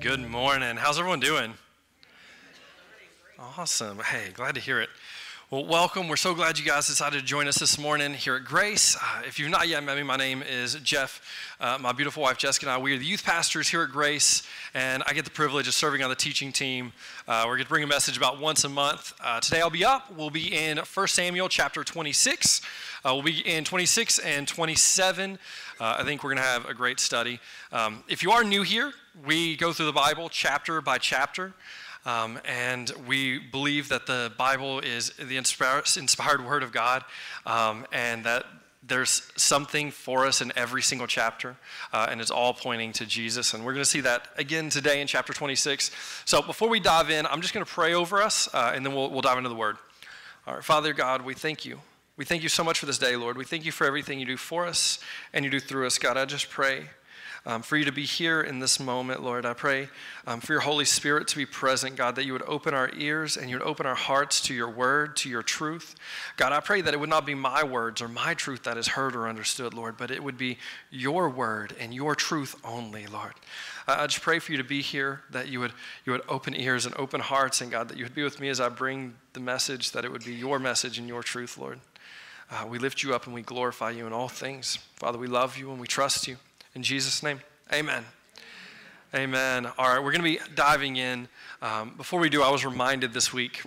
[0.00, 0.78] Good morning.
[0.78, 1.52] How's everyone doing?
[3.38, 3.98] Awesome.
[3.98, 4.88] Hey, glad to hear it.
[5.50, 6.08] Well, welcome.
[6.08, 8.96] We're so glad you guys decided to join us this morning here at Grace.
[8.96, 11.20] Uh, if you've not yet met me, my name is Jeff.
[11.60, 14.42] Uh, my beautiful wife Jessica and I, we are the youth pastors here at Grace,
[14.72, 16.94] and I get the privilege of serving on the teaching team.
[17.28, 19.12] Uh, we're going to bring a message about once a month.
[19.22, 20.10] Uh, today I'll be up.
[20.16, 22.62] We'll be in 1 Samuel chapter 26.
[23.04, 25.38] Uh, we'll be in 26 and 27.
[25.78, 27.38] Uh, I think we're going to have a great study.
[27.70, 28.94] Um, if you are new here,
[29.26, 31.52] we go through the Bible chapter by chapter.
[32.06, 37.04] Um, and we believe that the Bible is the inspired word of God,
[37.44, 38.46] um, and that
[38.82, 41.56] there's something for us in every single chapter,
[41.92, 43.52] uh, and it's all pointing to Jesus.
[43.52, 45.90] And we're going to see that again today in chapter 26.
[46.24, 48.94] So before we dive in, I'm just going to pray over us, uh, and then
[48.94, 49.76] we'll, we'll dive into the word.
[50.46, 51.80] All right, Father God, we thank you.
[52.16, 53.36] We thank you so much for this day, Lord.
[53.36, 55.00] We thank you for everything you do for us
[55.34, 55.98] and you do through us.
[55.98, 56.86] God, I just pray
[57.46, 59.46] um, for you to be here in this moment, Lord.
[59.46, 59.88] I pray
[60.26, 63.36] um, for your Holy Spirit to be present, God, that you would open our ears
[63.36, 65.94] and you would open our hearts to your word, to your truth.
[66.36, 68.88] God, I pray that it would not be my words or my truth that is
[68.88, 70.58] heard or understood, Lord, but it would be
[70.90, 73.32] your word and your truth only, Lord.
[73.88, 75.72] I just pray for you to be here, that you would,
[76.04, 78.48] you would open ears and open hearts, and God, that you would be with me
[78.48, 81.80] as I bring the message, that it would be your message and your truth, Lord.
[82.50, 84.76] Uh, we lift you up and we glorify you in all things.
[84.96, 86.36] Father, we love you and we trust you.
[86.74, 87.40] In Jesus' name,
[87.72, 88.04] amen.
[89.12, 89.66] Amen.
[89.76, 91.26] All right, we're going to be diving in.
[91.60, 93.62] Um, before we do, I was reminded this week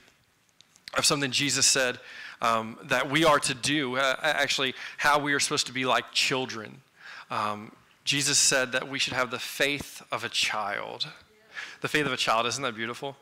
[0.98, 2.00] of something Jesus said
[2.42, 6.14] um, that we are to do, uh, actually, how we are supposed to be like
[6.14, 6.82] children.
[7.30, 7.74] Um,
[8.06, 11.06] Jesus said that we should have the faith of a child.
[11.82, 13.18] The faith of a child, isn't that beautiful?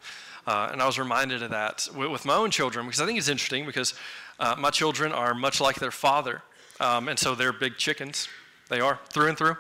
[0.46, 3.30] Uh, and I was reminded of that with, my own children because I think it's
[3.30, 3.96] interesting because
[4.40, 6.44] uh, my children are much like their father.
[6.80, 8.28] Um, and so they're big chickens.
[8.70, 9.58] They are, through and through.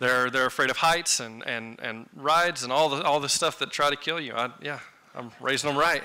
[0.00, 3.58] They're, they're afraid of heights and, and, and rides and all the, all the stuff
[3.58, 4.32] that try to kill you.
[4.32, 4.80] I, yeah,
[5.14, 6.02] I'm raising them right.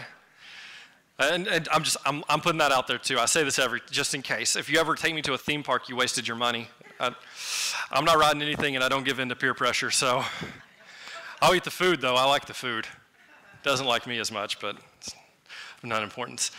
[1.18, 3.18] And, and, I'm just I'm, I'm putting that out there too.
[3.18, 4.58] I say this every just in case.
[4.58, 6.68] If you ever take me to a theme park, you wasted your money.
[7.00, 7.16] I,
[7.94, 9.92] am not riding anything, and I don't give in to peer pressure.
[9.92, 10.26] So
[11.42, 12.16] I'll eat the food though.
[12.16, 12.86] I like the food.
[13.64, 15.16] Doesn't like me as much, but it's
[15.84, 16.52] not important.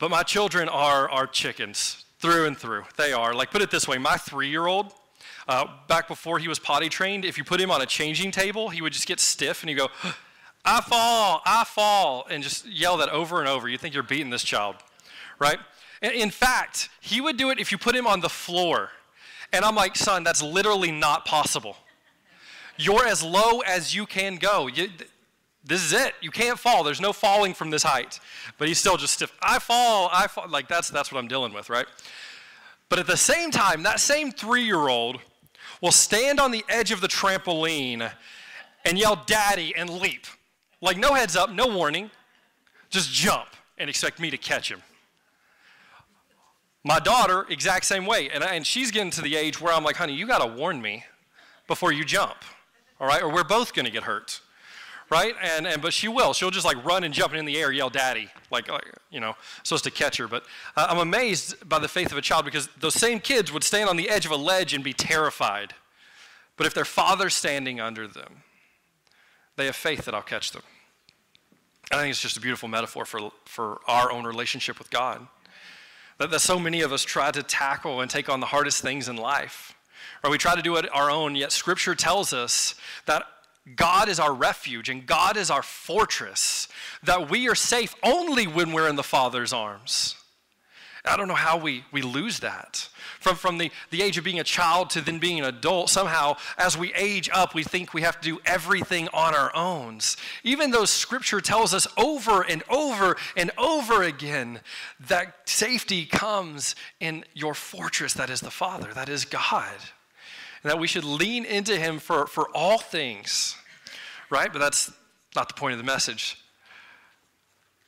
[0.00, 2.86] But my children are are chickens through and through.
[2.96, 3.98] They are like put it this way.
[3.98, 4.92] My three year old
[5.48, 8.68] uh, back before he was potty trained, if you put him on a changing table,
[8.68, 9.88] he would just get stiff and you go,
[10.64, 13.68] I fall, I fall, and just yell that over and over.
[13.68, 14.74] You think you're beating this child,
[15.38, 15.58] right?
[16.02, 18.90] In fact, he would do it if you put him on the floor.
[19.52, 21.76] And I'm like, son, that's literally not possible.
[22.76, 24.66] You're as low as you can go.
[24.66, 24.88] You,
[25.64, 26.14] this is it.
[26.20, 26.84] You can't fall.
[26.84, 28.20] There's no falling from this height.
[28.58, 29.32] But he's still just stiff.
[29.40, 30.48] I fall, I fall.
[30.48, 31.86] Like that's that's what I'm dealing with, right?
[32.88, 35.20] But at the same time, that same three-year-old
[35.80, 38.10] will stand on the edge of the trampoline
[38.84, 40.26] and yell daddy and leap.
[40.80, 42.10] Like no heads up, no warning,
[42.90, 43.48] just jump
[43.78, 44.82] and expect me to catch him.
[46.84, 48.30] My daughter, exact same way.
[48.30, 50.46] And, I, and she's getting to the age where I'm like, honey, you got to
[50.46, 51.04] warn me
[51.66, 52.36] before you jump,
[53.00, 53.22] all right?
[53.22, 54.40] Or we're both going to get hurt
[55.10, 55.34] right?
[55.42, 56.32] And, and but she will.
[56.32, 59.34] She'll just like run and jump in the air, yell "Daddy!" Like, like you know,
[59.62, 60.28] supposed to catch her.
[60.28, 60.44] But
[60.76, 63.88] uh, I'm amazed by the faith of a child because those same kids would stand
[63.88, 65.74] on the edge of a ledge and be terrified.
[66.56, 68.42] But if their father's standing under them,
[69.56, 70.62] they have faith that I'll catch them.
[71.92, 75.26] I think it's just a beautiful metaphor for, for our own relationship with God.
[76.18, 79.08] That, that so many of us try to tackle and take on the hardest things
[79.08, 79.74] in life.
[80.24, 82.74] Or we try to do it our own, yet Scripture tells us
[83.04, 83.24] that
[83.74, 86.68] God is our refuge and God is our fortress,
[87.02, 90.14] that we are safe only when we're in the Father's arms.
[91.04, 92.88] I don't know how we, we lose that.
[93.20, 96.36] From, from the, the age of being a child to then being an adult, somehow
[96.58, 99.98] as we age up, we think we have to do everything on our own.
[100.42, 104.60] Even though Scripture tells us over and over and over again
[104.98, 109.76] that safety comes in your fortress that is the Father, that is God
[110.66, 113.54] and that we should lean into him for, for all things,
[114.30, 114.52] right?
[114.52, 114.90] But that's
[115.36, 116.42] not the point of the message.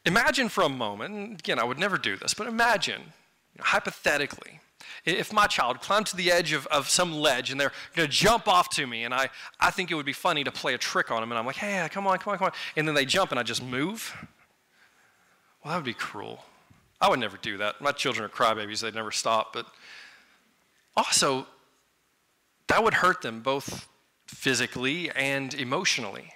[0.05, 4.61] Imagine for a moment, again, I would never do this, but imagine, you know, hypothetically,
[5.05, 8.15] if my child climbed to the edge of, of some ledge and they're going to
[8.15, 10.79] jump off to me, and I, I think it would be funny to play a
[10.79, 12.53] trick on them, and I'm like, hey, come on, come on, come on.
[12.77, 14.17] And then they jump and I just move.
[15.65, 16.45] Well, that would be cruel.
[17.01, 17.81] I would never do that.
[17.81, 19.53] My children are crybabies, they'd never stop.
[19.53, 19.67] But
[20.97, 21.49] also,
[22.69, 23.89] that would hurt them both
[24.27, 26.33] physically and emotionally.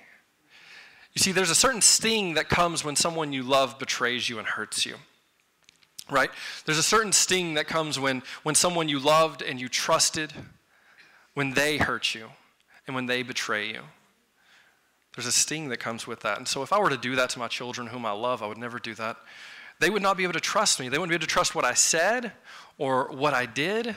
[1.14, 4.48] You see, there's a certain sting that comes when someone you love betrays you and
[4.48, 4.96] hurts you.
[6.10, 6.30] Right?
[6.64, 10.32] There's a certain sting that comes when, when someone you loved and you trusted,
[11.34, 12.28] when they hurt you
[12.86, 13.80] and when they betray you.
[15.14, 16.38] There's a sting that comes with that.
[16.38, 18.46] And so if I were to do that to my children whom I love, I
[18.46, 19.16] would never do that.
[19.78, 20.88] They would not be able to trust me.
[20.88, 22.32] They wouldn't be able to trust what I said
[22.78, 23.94] or what I did,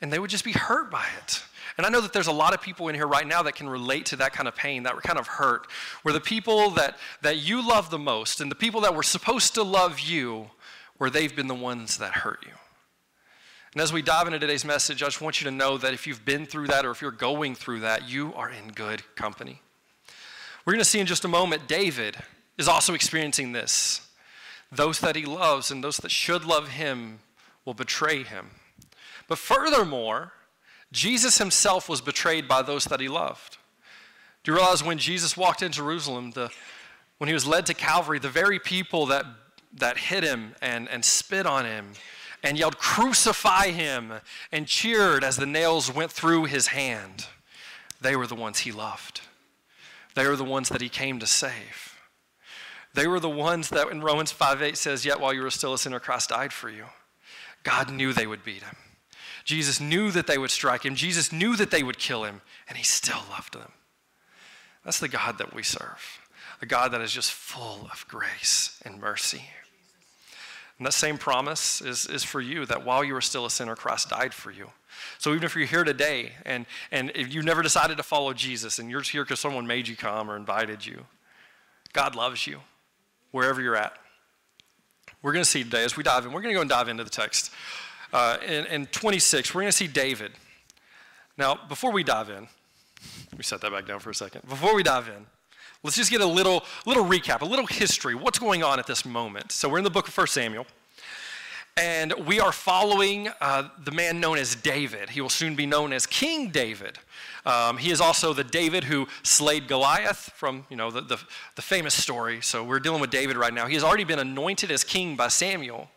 [0.00, 1.42] and they would just be hurt by it.
[1.80, 3.66] And I know that there's a lot of people in here right now that can
[3.66, 5.66] relate to that kind of pain, that kind of hurt,
[6.02, 9.54] where the people that, that you love the most and the people that were supposed
[9.54, 10.50] to love you,
[10.98, 12.52] where they've been the ones that hurt you.
[13.72, 16.06] And as we dive into today's message, I just want you to know that if
[16.06, 19.62] you've been through that or if you're going through that, you are in good company.
[20.66, 22.18] We're going to see in just a moment, David
[22.58, 24.06] is also experiencing this.
[24.70, 27.20] Those that he loves and those that should love him
[27.64, 28.50] will betray him.
[29.28, 30.34] But furthermore,
[30.92, 33.58] Jesus himself was betrayed by those that he loved.
[34.42, 36.50] Do you realize when Jesus walked in Jerusalem, the,
[37.18, 39.24] when he was led to Calvary, the very people that,
[39.74, 41.92] that hit him and, and spit on him
[42.42, 44.14] and yelled, Crucify him,
[44.50, 47.26] and cheered as the nails went through his hand,
[48.00, 49.20] they were the ones he loved.
[50.14, 51.98] They were the ones that he came to save.
[52.94, 55.74] They were the ones that in Romans 5 8 says, Yet while you were still
[55.74, 56.86] a sinner, Christ died for you.
[57.62, 58.76] God knew they would beat him.
[59.50, 60.94] Jesus knew that they would strike him.
[60.94, 63.72] Jesus knew that they would kill him, and he still loved them.
[64.84, 66.20] That's the God that we serve,
[66.62, 69.42] a God that is just full of grace and mercy.
[70.78, 73.74] And that same promise is, is for you that while you were still a sinner,
[73.74, 74.70] Christ died for you.
[75.18, 78.78] So even if you're here today and, and if you never decided to follow Jesus
[78.78, 81.06] and you're here because someone made you come or invited you,
[81.92, 82.60] God loves you
[83.32, 83.94] wherever you're at.
[85.22, 86.88] We're going to see today as we dive in, we're going to go and dive
[86.88, 87.50] into the text.
[88.12, 90.32] Uh, in, in 26, we're going to see David.
[91.38, 92.48] Now, before we dive in,
[93.36, 94.42] me set that back down for a second.
[94.48, 95.26] Before we dive in,
[95.82, 98.14] let's just get a little, little recap, a little history.
[98.14, 99.52] What's going on at this moment?
[99.52, 100.66] So, we're in the book of 1 Samuel,
[101.76, 105.10] and we are following uh, the man known as David.
[105.10, 106.98] He will soon be known as King David.
[107.46, 111.18] Um, he is also the David who slayed Goliath from you know the, the,
[111.56, 112.40] the famous story.
[112.42, 113.66] So we're dealing with David right now.
[113.66, 115.88] He has already been anointed as king by Samuel,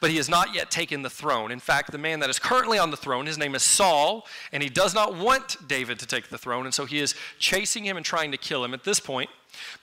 [0.00, 1.50] but he has not yet taken the throne.
[1.50, 4.62] In fact, the man that is currently on the throne, his name is Saul, and
[4.62, 7.96] he does not want David to take the throne, and so he is chasing him
[7.96, 8.74] and trying to kill him.
[8.74, 9.30] At this point,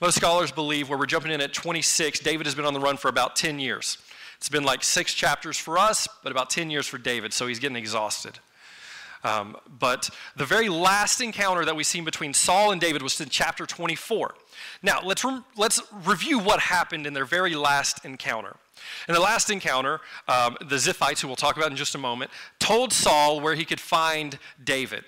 [0.00, 2.96] most scholars believe where we're jumping in at 26, David has been on the run
[2.96, 3.98] for about 10 years.
[4.36, 7.58] It's been like six chapters for us, but about 10 years for David, so he's
[7.58, 8.38] getting exhausted.
[9.22, 13.28] Um, but the very last encounter that we see between Saul and David was in
[13.28, 14.34] chapter 24.
[14.82, 18.56] Now, let's, re- let's review what happened in their very last encounter.
[19.08, 22.30] In the last encounter, um, the Ziphites, who we'll talk about in just a moment,
[22.58, 25.04] told Saul where he could find David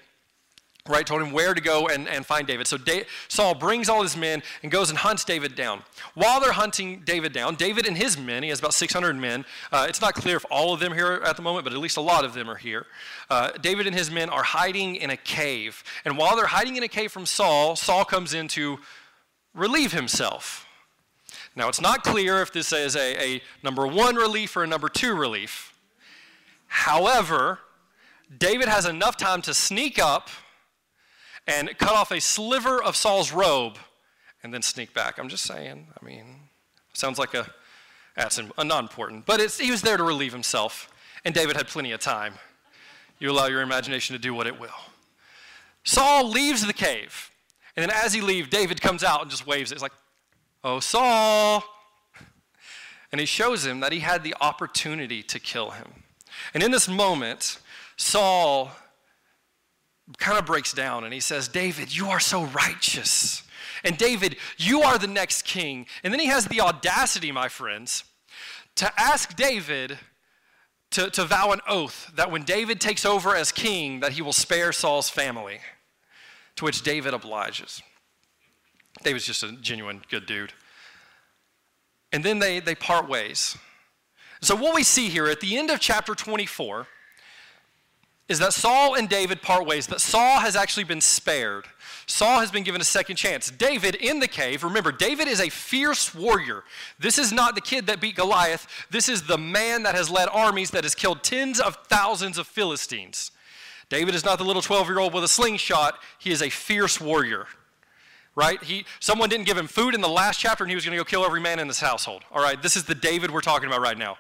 [0.88, 1.06] right?
[1.06, 2.66] Told him where to go and, and find David.
[2.66, 5.82] So da- Saul brings all his men and goes and hunts David down.
[6.14, 9.44] While they're hunting David down, David and his men, he has about 600 men.
[9.70, 11.78] Uh, it's not clear if all of them are here at the moment, but at
[11.78, 12.86] least a lot of them are here.
[13.30, 15.84] Uh, David and his men are hiding in a cave.
[16.04, 18.80] And while they're hiding in a cave from Saul, Saul comes in to
[19.54, 20.66] relieve himself.
[21.54, 24.88] Now, it's not clear if this is a, a number one relief or a number
[24.88, 25.74] two relief.
[26.66, 27.58] However,
[28.38, 30.30] David has enough time to sneak up
[31.46, 33.76] and cut off a sliver of Saul's robe
[34.42, 35.18] and then sneak back.
[35.18, 36.24] I'm just saying, I mean,
[36.94, 37.46] sounds like a,
[38.16, 39.26] that's a uh, non-important.
[39.26, 40.92] But he was there to relieve himself,
[41.24, 42.34] and David had plenty of time.
[43.18, 44.70] You allow your imagination to do what it will.
[45.84, 47.30] Saul leaves the cave,
[47.76, 49.76] and then as he leaves, David comes out and just waves it.
[49.76, 49.92] It's like,
[50.64, 51.64] oh, Saul.
[53.10, 55.86] And he shows him that he had the opportunity to kill him.
[56.54, 57.58] And in this moment,
[57.96, 58.70] Saul
[60.18, 63.42] kind of breaks down and he says, David, you are so righteous.
[63.84, 65.86] And David, you are the next king.
[66.02, 68.04] And then he has the audacity, my friends,
[68.76, 69.98] to ask David
[70.92, 74.32] to, to vow an oath that when David takes over as king, that he will
[74.32, 75.58] spare Saul's family,
[76.56, 77.82] to which David obliges.
[79.02, 80.52] David's just a genuine good dude.
[82.12, 83.56] And then they, they part ways.
[84.42, 86.86] So, what we see here at the end of chapter 24
[88.28, 91.66] is that Saul and David part ways, that Saul has actually been spared.
[92.06, 93.50] Saul has been given a second chance.
[93.50, 96.64] David in the cave, remember, David is a fierce warrior.
[96.98, 98.66] This is not the kid that beat Goliath.
[98.90, 102.46] This is the man that has led armies that has killed tens of thousands of
[102.46, 103.30] Philistines.
[103.88, 107.00] David is not the little 12 year old with a slingshot, he is a fierce
[107.00, 107.46] warrior.
[108.34, 108.62] Right?
[108.62, 111.00] He, someone didn't give him food in the last chapter and he was going to
[111.02, 112.22] go kill every man in this household.
[112.32, 114.16] All right, this is the David we're talking about right now.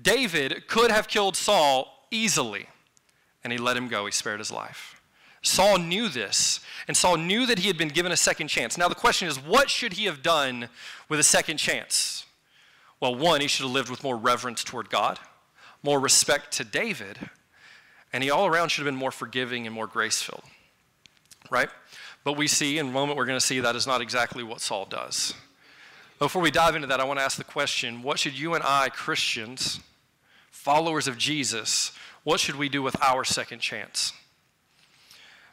[0.00, 2.68] David could have killed Saul easily
[3.42, 4.06] and he let him go.
[4.06, 5.00] He spared his life.
[5.42, 8.78] Saul knew this, and Saul knew that he had been given a second chance.
[8.78, 10.68] Now, the question is, what should he have done
[11.08, 12.24] with a second chance?
[13.00, 15.18] Well, one, he should have lived with more reverence toward God,
[15.82, 17.18] more respect to David,
[18.12, 20.44] and he all around should have been more forgiving and more grace filled,
[21.50, 21.68] right?
[22.24, 24.60] But we see, in a moment, we're going to see that is not exactly what
[24.60, 25.34] Saul does.
[26.18, 28.62] Before we dive into that, I want to ask the question what should you and
[28.62, 29.80] I, Christians,
[30.50, 34.12] followers of Jesus, what should we do with our second chance?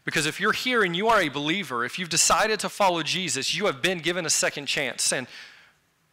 [0.05, 3.55] Because if you're here and you are a believer, if you've decided to follow Jesus,
[3.55, 5.11] you have been given a second chance.
[5.11, 5.27] And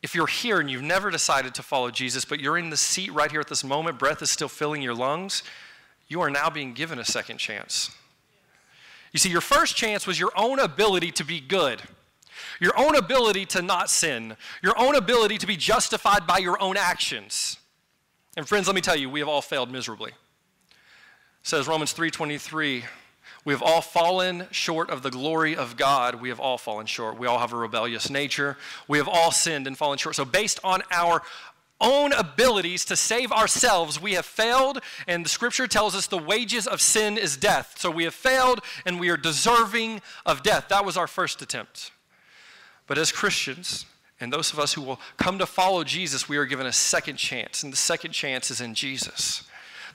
[0.02, 3.12] if you're here and you've never decided to follow Jesus, but you're in the seat
[3.12, 5.42] right here at this moment, breath is still filling your lungs,
[6.08, 7.90] you are now being given a second chance.
[9.16, 11.80] You see, your first chance was your own ability to be good,
[12.60, 16.76] your own ability to not sin, your own ability to be justified by your own
[16.76, 17.56] actions.
[18.36, 20.10] And friends, let me tell you, we have all failed miserably.
[20.10, 20.76] It
[21.44, 22.84] says Romans 3:23,
[23.46, 26.16] we have all fallen short of the glory of God.
[26.16, 27.18] We have all fallen short.
[27.18, 28.58] We all have a rebellious nature.
[28.86, 30.14] We have all sinned and fallen short.
[30.16, 31.22] So based on our
[31.80, 36.66] own abilities to save ourselves, we have failed, and the scripture tells us the wages
[36.66, 37.74] of sin is death.
[37.78, 40.68] So we have failed, and we are deserving of death.
[40.68, 41.90] That was our first attempt.
[42.86, 43.84] But as Christians,
[44.20, 47.16] and those of us who will come to follow Jesus, we are given a second
[47.16, 49.42] chance, and the second chance is in Jesus.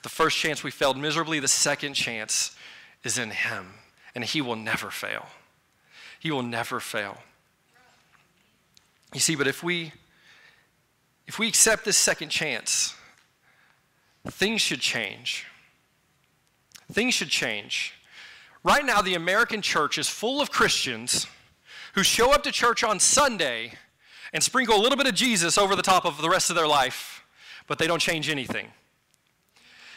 [0.02, 2.56] The first chance we failed miserably, the second chance
[3.02, 3.74] is in Him,
[4.14, 5.26] and He will never fail.
[6.20, 7.18] He will never fail.
[9.12, 9.92] You see, but if we
[11.32, 12.94] if we accept this second chance,
[14.26, 15.46] things should change.
[16.92, 17.94] Things should change.
[18.62, 21.26] Right now, the American church is full of Christians
[21.94, 23.72] who show up to church on Sunday
[24.34, 26.68] and sprinkle a little bit of Jesus over the top of the rest of their
[26.68, 27.24] life,
[27.66, 28.66] but they don't change anything.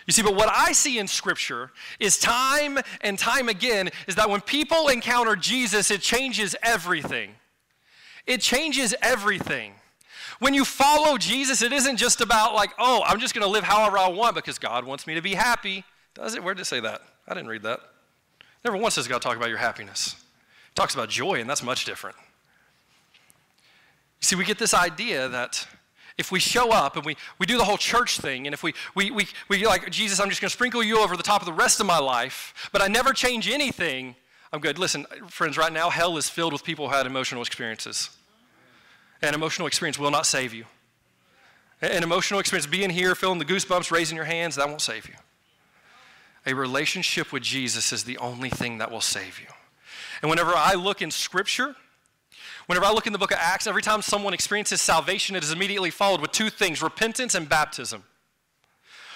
[0.08, 4.30] You see, but what I see in Scripture is time and time again is that
[4.30, 7.32] when people encounter Jesus, it changes everything.
[8.26, 9.74] It changes everything.
[10.40, 13.64] When you follow Jesus, it isn't just about like, oh, I'm just going to live
[13.64, 15.84] however I want because God wants me to be happy.
[16.14, 16.44] Does it?
[16.44, 17.02] Where did it say that?
[17.28, 17.80] I didn't read that.
[18.64, 20.16] Never once does God talk about your happiness.
[20.70, 22.16] It talks about joy, and that's much different.
[24.22, 25.68] You see, we get this idea that
[26.18, 28.74] if we show up and we, we do the whole church thing, and if we,
[28.96, 31.46] we, we, we like, Jesus, I'm just going to sprinkle you over the top of
[31.46, 34.16] the rest of my life, but I never change anything,
[34.54, 34.80] I'm good.
[34.80, 38.10] Listen, friends, right now, hell is filled with people who had emotional experiences.
[39.22, 40.66] An emotional experience will not save you.
[41.82, 45.16] An emotional experience, being here, feeling the goosebumps, raising your hands, that won't save you.
[46.46, 49.48] A relationship with Jesus is the only thing that will save you.
[50.22, 51.76] And whenever I look in Scripture,
[52.68, 55.52] whenever I look in the book of Acts, every time someone experiences salvation, it is
[55.52, 58.04] immediately followed with two things repentance and baptism.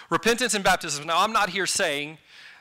[0.09, 1.05] Repentance and baptism.
[1.05, 2.17] Now, I'm not here saying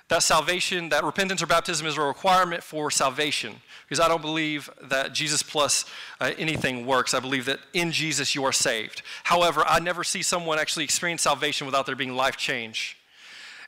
[0.09, 3.55] that salvation, that repentance or baptism is a requirement for salvation.
[3.85, 5.85] Because I don't believe that Jesus plus
[6.21, 7.15] uh, anything works.
[7.15, 9.03] I believe that in Jesus you are saved.
[9.25, 12.97] However, I never see someone actually experience salvation without there being life change.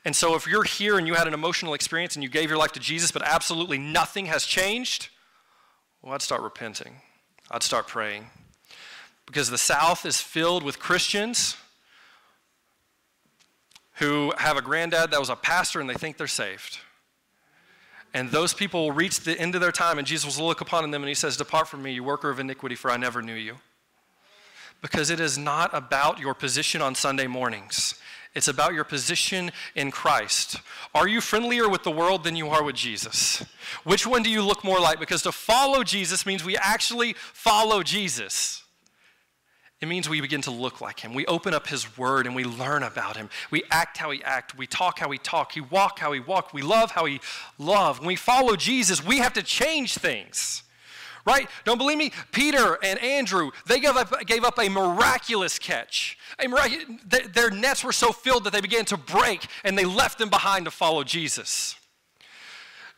[0.05, 2.59] And so if you're here and you had an emotional experience and you gave your
[2.59, 5.09] life to Jesus, but absolutely nothing has changed,
[6.03, 6.97] well, I'd start repenting.
[7.51, 8.27] I'd start praying.
[9.27, 11.57] Because the South is filled with Christians
[14.01, 16.79] who have a granddad that was a pastor and they think they're saved.
[18.13, 20.91] And those people will reach the end of their time, and Jesus will look upon
[20.91, 23.35] them and he says, Depart from me, you worker of iniquity, for I never knew
[23.35, 23.59] you.
[24.83, 27.95] Because it is not about your position on Sunday mornings.
[28.35, 30.57] It's about your position in Christ.
[30.95, 33.45] Are you friendlier with the world than you are with Jesus?
[33.85, 34.99] Which one do you look more like?
[34.99, 38.65] Because to follow Jesus means we actually follow Jesus.
[39.81, 41.15] It means we begin to look like him.
[41.15, 43.31] We open up his word and we learn about him.
[43.51, 44.57] We act how he act.
[44.57, 45.53] We talk how he talk.
[45.55, 46.53] We walk how he walk.
[46.53, 47.21] We love how he
[47.59, 47.99] love.
[47.99, 50.65] When we follow Jesus, we have to change things.
[51.27, 51.49] Right?
[51.65, 52.13] Don't believe me?
[52.33, 56.19] Peter and Andrew, they gave up, gave up a miraculous catch.
[56.39, 56.47] A
[57.33, 60.65] their nets were so filled that they began to break and they left them behind
[60.67, 61.77] to follow Jesus.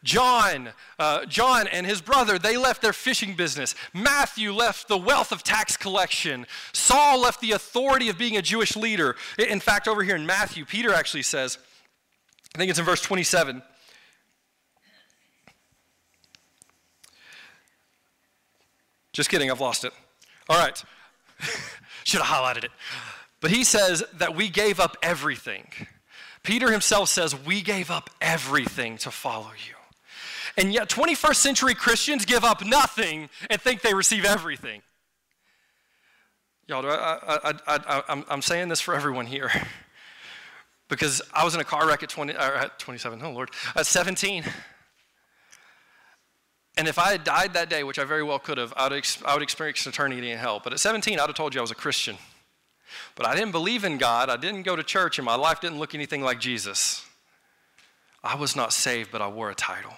[0.05, 3.75] John, uh, John and his brother, they left their fishing business.
[3.95, 6.47] Matthew left the wealth of tax collection.
[6.73, 9.15] Saul left the authority of being a Jewish leader.
[9.39, 11.59] In fact, over here in Matthew, Peter actually says,
[12.55, 13.63] I think it's in verse 27.
[19.13, 19.93] Just kidding, I've lost it.
[20.49, 20.83] All right.
[22.05, 22.71] Should have highlighted it.
[23.41, 25.69] But he says that we gave up everything.
[26.43, 29.75] Peter himself says, We gave up everything to follow you.
[30.57, 34.83] And yet, 21st century Christians give up nothing and think they receive everything.
[36.69, 39.51] Y'all, I, I, am saying this for everyone here.
[40.93, 43.87] because I was in a car wreck at, 20, uh, at 27, oh Lord, at
[43.87, 44.45] 17.
[46.77, 48.99] And if I had died that day, which I very well could have, I would,
[48.99, 50.61] ex- I would experience eternity in hell.
[50.63, 52.17] But at 17, I'd have told you I was a Christian.
[53.15, 54.29] But I didn't believe in God.
[54.29, 57.05] I didn't go to church, and my life didn't look anything like Jesus.
[58.23, 59.95] I was not saved, but I wore a title.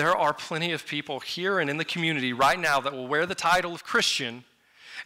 [0.00, 3.26] There are plenty of people here and in the community right now that will wear
[3.26, 4.44] the title of Christian.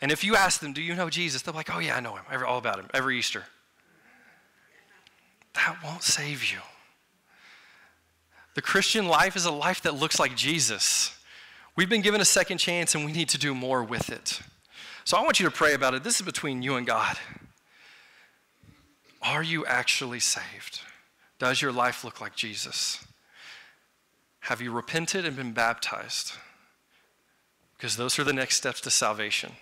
[0.00, 1.42] And if you ask them, Do you know Jesus?
[1.42, 2.22] They're like, Oh, yeah, I know him.
[2.30, 3.42] Every, all about him every Easter.
[5.54, 6.58] That won't save you.
[8.54, 11.18] The Christian life is a life that looks like Jesus.
[11.74, 14.42] We've been given a second chance and we need to do more with it.
[15.02, 16.04] So I want you to pray about it.
[16.04, 17.18] This is between you and God.
[19.20, 20.82] Are you actually saved?
[21.40, 23.04] Does your life look like Jesus?
[24.44, 26.34] Have you repented and been baptized?
[27.78, 29.52] Because those are the next steps to salvation.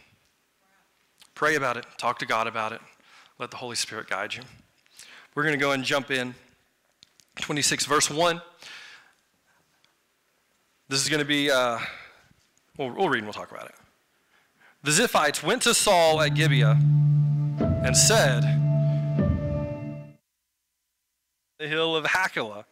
[1.37, 2.81] Pray about it, talk to God about it,
[3.39, 4.43] let the Holy Spirit guide you.
[5.37, 6.35] We're going to go and jump in.
[7.41, 8.43] 26, verse 1.
[10.89, 11.79] This is going to be, uh,
[12.77, 13.75] we'll, we'll read and we'll talk about it.
[14.83, 16.77] The Ziphites went to Saul at Gibeah
[17.61, 18.43] and said,
[21.61, 22.65] The hill of Hachilah,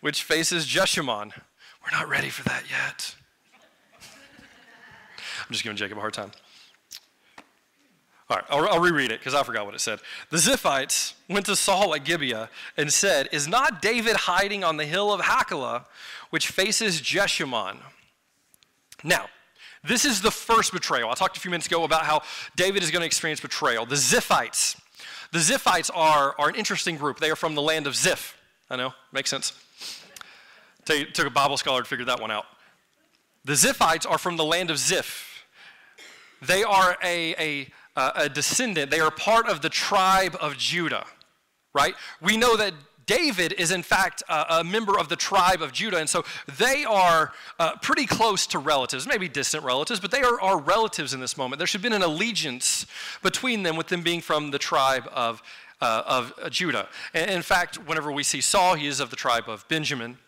[0.00, 1.32] which faces Jeshimon.
[1.84, 3.14] We're not ready for that yet.
[4.00, 6.32] I'm just giving Jacob a hard time.
[8.30, 10.00] All right, I'll, I'll reread it because I forgot what it said.
[10.28, 14.84] The Ziphites went to Saul at Gibeah and said, Is not David hiding on the
[14.84, 15.86] hill of Hachilah,
[16.28, 17.78] which faces Jeshimon?
[19.02, 19.26] Now,
[19.82, 21.08] this is the first betrayal.
[21.08, 22.22] I talked a few minutes ago about how
[22.56, 23.86] David is going to experience betrayal.
[23.86, 24.78] The Ziphites.
[25.32, 27.20] The Ziphites are, are an interesting group.
[27.20, 28.37] They are from the land of Ziph.
[28.70, 29.52] I know, makes sense.
[30.84, 32.44] Took a Bible scholar to figure that one out.
[33.44, 35.46] The Ziphites are from the land of Ziph.
[36.42, 37.34] They are a,
[37.96, 41.04] a, a descendant, they are part of the tribe of Judah,
[41.74, 41.94] right?
[42.20, 42.74] We know that
[43.08, 46.24] David is, in fact, a, a, member of the tribe of Judah, and so
[46.58, 51.14] they are uh, pretty close to relatives, maybe distant relatives, but they are, are relatives
[51.14, 51.58] in this moment.
[51.58, 52.86] There should have been an allegiance
[53.22, 55.42] between them, with them being from the tribe of,
[55.80, 56.88] uh, of Judah.
[57.14, 60.18] In fact, whenever we see Saul, he is of the tribe of Benjamin.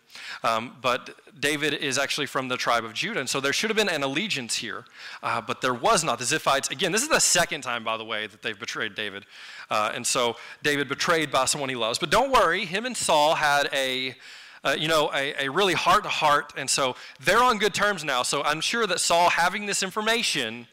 [0.43, 3.77] Um, but David is actually from the tribe of Judah, and so there should have
[3.77, 4.85] been an allegiance here,
[5.23, 6.19] uh, but there was not.
[6.19, 9.25] The Ziphites, again, this is the second time, by the way, that they've betrayed David.
[9.69, 11.97] Uh, and so David betrayed by someone he loves.
[11.97, 14.15] But don't worry, him and Saul had a
[14.63, 16.53] uh, you know, a, a really heart to heart.
[16.55, 18.21] And so they're on good terms now.
[18.23, 20.67] So I'm sure that Saul having this information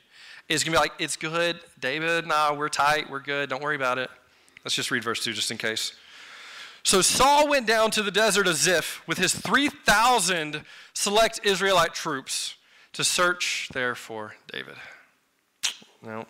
[0.48, 1.58] is going to be like, it's good.
[1.80, 3.08] David, nah, we're tight.
[3.08, 3.48] We're good.
[3.48, 4.10] Don't worry about it.
[4.64, 5.92] Let's just read verse 2 just in case.
[6.82, 10.62] So Saul went down to the desert of Ziph with his 3,000
[10.94, 12.54] select Israelite troops
[12.92, 14.76] to search there for David.
[16.02, 16.26] No.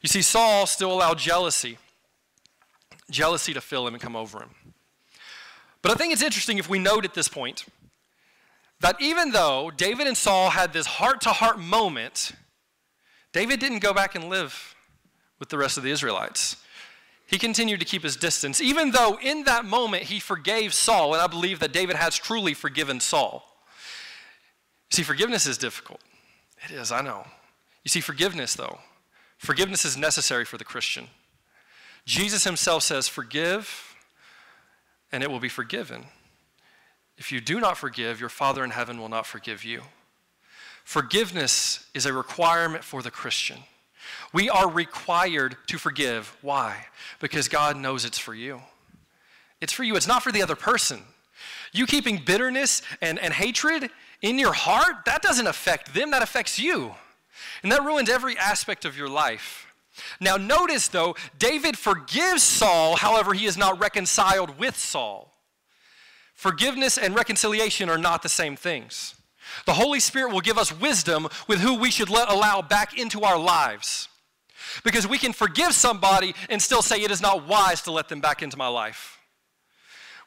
[0.00, 1.78] You see, Saul still allowed jealousy,
[3.10, 4.50] jealousy to fill him and come over him.
[5.82, 7.64] But I think it's interesting if we note at this point
[8.80, 12.32] that even though David and Saul had this heart to heart moment,
[13.32, 14.74] David didn't go back and live
[15.38, 16.56] with the rest of the Israelites.
[17.26, 21.22] He continued to keep his distance, even though in that moment he forgave Saul, and
[21.22, 23.44] I believe that David has truly forgiven Saul.
[24.90, 26.00] See, forgiveness is difficult.
[26.64, 27.26] It is, I know.
[27.82, 28.78] You see, forgiveness, though,
[29.38, 31.08] forgiveness is necessary for the Christian.
[32.06, 33.96] Jesus himself says, Forgive,
[35.10, 36.04] and it will be forgiven.
[37.16, 39.82] If you do not forgive, your Father in heaven will not forgive you.
[40.84, 43.60] Forgiveness is a requirement for the Christian.
[44.34, 46.36] We are required to forgive.
[46.42, 46.86] Why?
[47.20, 48.60] Because God knows it's for you.
[49.60, 51.00] It's for you, it's not for the other person.
[51.72, 56.58] You keeping bitterness and, and hatred in your heart, that doesn't affect them, that affects
[56.58, 56.94] you.
[57.62, 59.72] And that ruins every aspect of your life.
[60.20, 65.32] Now, notice though, David forgives Saul, however, he is not reconciled with Saul.
[66.34, 69.14] Forgiveness and reconciliation are not the same things.
[69.66, 73.22] The Holy Spirit will give us wisdom with who we should let allow back into
[73.22, 74.08] our lives.
[74.84, 78.20] Because we can forgive somebody and still say it is not wise to let them
[78.20, 79.18] back into my life.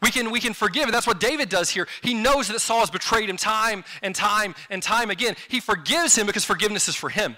[0.02, 1.88] We can, we can forgive, and that's what David does here.
[2.02, 5.36] He knows that Saul has betrayed him time and time and time again.
[5.48, 7.36] He forgives him because forgiveness is for him.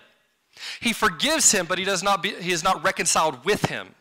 [0.81, 3.95] He forgives him, but he, does not be, he is not reconciled with him.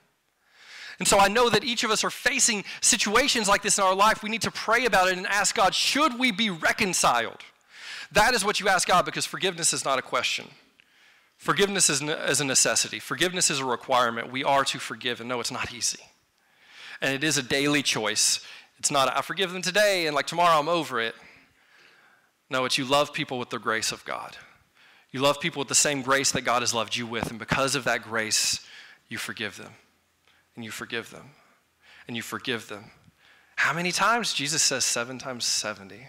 [0.98, 3.94] And so I know that each of us are facing situations like this in our
[3.94, 4.24] life.
[4.24, 7.38] We need to pray about it and ask God, should we be reconciled?
[8.10, 10.48] That is what you ask God because forgiveness is not a question.
[11.38, 12.98] Forgiveness is, is a necessity.
[12.98, 14.30] Forgiveness is a requirement.
[14.30, 16.00] We are to forgive, and no, it's not easy.
[17.00, 18.44] And it is a daily choice.
[18.78, 21.14] It's not, I forgive them today, and like tomorrow I'm over it.
[22.50, 24.36] No, it's you love people with the grace of God.
[25.12, 27.76] You love people with the same grace that God has loved you with, and because
[27.76, 28.60] of that grace,
[29.08, 29.72] you forgive them.
[30.56, 31.30] And you forgive them.
[32.08, 32.90] And you forgive them.
[33.54, 34.34] How many times?
[34.34, 36.08] Jesus says seven times 70.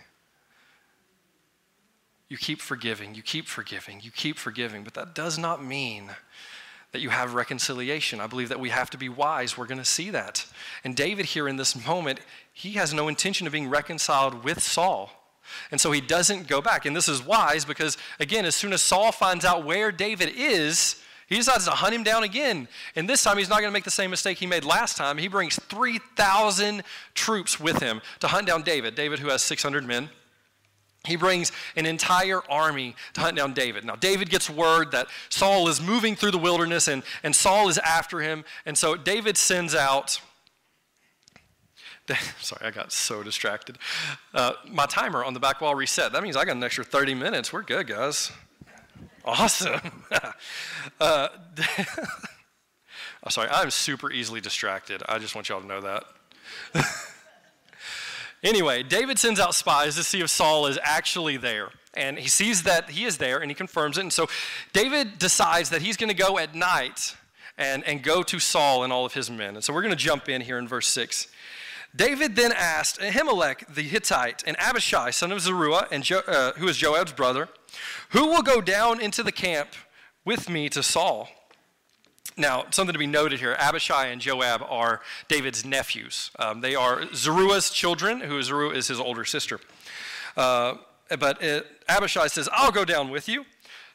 [2.29, 6.11] You keep forgiving, you keep forgiving, you keep forgiving, but that does not mean
[6.91, 8.19] that you have reconciliation.
[8.19, 9.57] I believe that we have to be wise.
[9.57, 10.45] We're going to see that.
[10.83, 12.19] And David, here in this moment,
[12.53, 15.11] he has no intention of being reconciled with Saul.
[15.71, 16.85] And so he doesn't go back.
[16.85, 21.01] And this is wise because, again, as soon as Saul finds out where David is,
[21.27, 22.67] he decides to hunt him down again.
[22.95, 25.17] And this time, he's not going to make the same mistake he made last time.
[25.17, 28.95] He brings 3,000 troops with him to hunt down David.
[28.95, 30.09] David, who has 600 men.
[31.09, 33.83] He brings an entire army to hunt down David.
[33.83, 37.77] Now, David gets word that Saul is moving through the wilderness and, and Saul is
[37.79, 38.45] after him.
[38.65, 40.21] And so David sends out.
[42.39, 43.77] Sorry, I got so distracted.
[44.33, 46.11] Uh, my timer on the back wall reset.
[46.11, 47.51] That means I got an extra 30 minutes.
[47.51, 48.31] We're good, guys.
[49.25, 49.79] Awesome.
[50.99, 51.27] uh,
[53.23, 55.03] oh, sorry, I'm super easily distracted.
[55.07, 56.03] I just want y'all to know that.
[58.43, 61.69] Anyway, David sends out spies to see if Saul is actually there.
[61.93, 64.01] And he sees that he is there and he confirms it.
[64.01, 64.27] And so
[64.73, 67.15] David decides that he's going to go at night
[67.57, 69.55] and, and go to Saul and all of his men.
[69.55, 71.27] And so we're going to jump in here in verse 6.
[71.95, 76.67] David then asked Ahimelech the Hittite and Abishai, son of Zeruiah, and jo, uh, who
[76.67, 77.49] is Joab's brother,
[78.11, 79.69] who will go down into the camp
[80.23, 81.29] with me to Saul?
[82.39, 86.31] Now, something to be noted here Abishai and Joab are David's nephews.
[86.39, 89.59] Um, they are Zeruiah's children, who Zeruiah is his older sister.
[90.37, 90.75] Uh,
[91.19, 93.45] but it, Abishai says, I'll go down with you.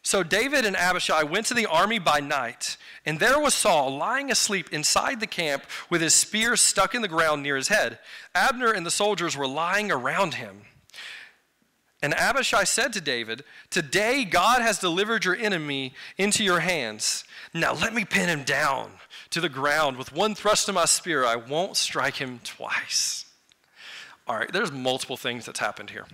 [0.02, 2.76] So David and Abishai went to the army by night,
[3.06, 7.08] and there was Saul lying asleep inside the camp with his spear stuck in the
[7.08, 7.98] ground near his head.
[8.34, 10.62] Abner and the soldiers were lying around him.
[12.02, 17.24] And Abishai said to David, Today God has delivered your enemy into your hands.
[17.54, 18.90] Now let me pin him down
[19.30, 21.24] to the ground with one thrust of my spear.
[21.24, 23.26] I won't strike him twice.
[24.26, 26.06] All right, there's multiple things that's happened here.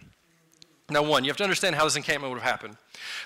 [0.91, 2.77] Now, one, you have to understand how this encampment would have happened.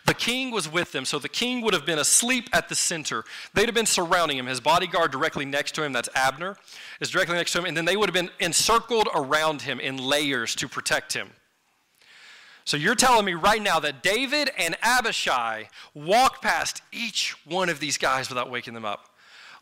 [0.05, 3.24] The king was with them, so the king would have been asleep at the center.
[3.55, 4.46] They'd have been surrounding him.
[4.46, 6.57] His bodyguard directly next to him, that's Abner,
[7.00, 9.96] is directly next to him, and then they would have been encircled around him in
[9.96, 11.31] layers to protect him.
[12.64, 17.79] So you're telling me right now that David and Abishai walked past each one of
[17.79, 19.11] these guys without waking them up.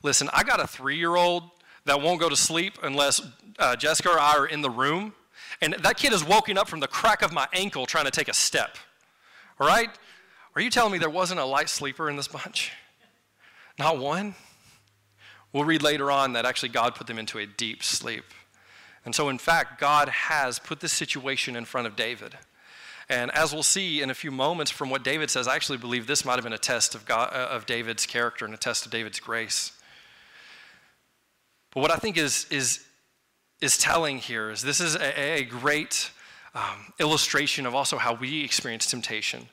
[0.05, 1.45] Listen, I got a three year old
[1.85, 3.21] that won't go to sleep unless
[3.59, 5.15] uh, Jessica or I are in the room.
[5.61, 8.29] And that kid is woken up from the crack of my ankle trying to take
[8.29, 8.77] a step.
[9.59, 9.91] All right?
[10.55, 12.73] Are you telling me there wasn't a light sleeper in this bunch?
[13.79, 14.35] Not one?
[15.53, 18.25] We'll read later on that actually God put them into a deep sleep.
[19.05, 22.37] And so, in fact, God has put this situation in front of David.
[23.12, 26.07] And as we'll see in a few moments from what David says, I actually believe
[26.07, 28.87] this might have been a test of, God, uh, of David's character and a test
[28.87, 29.72] of David's grace.
[31.75, 32.83] But what I think is, is,
[33.61, 36.11] is telling here is this is a, a great
[36.55, 39.46] um, illustration of also how we experience temptation.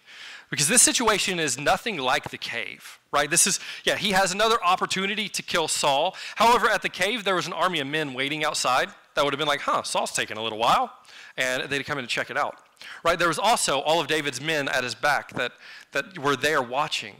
[0.50, 3.30] Because this situation is nothing like the cave, right?
[3.30, 6.16] This is, yeah, he has another opportunity to kill Saul.
[6.36, 9.38] However, at the cave, there was an army of men waiting outside that would have
[9.38, 10.94] been like, huh, Saul's taking a little while.
[11.36, 12.56] And they'd come in to check it out.
[13.04, 13.18] Right?
[13.18, 15.54] There was also all of David's men at his back that,
[15.92, 17.16] that were there watching.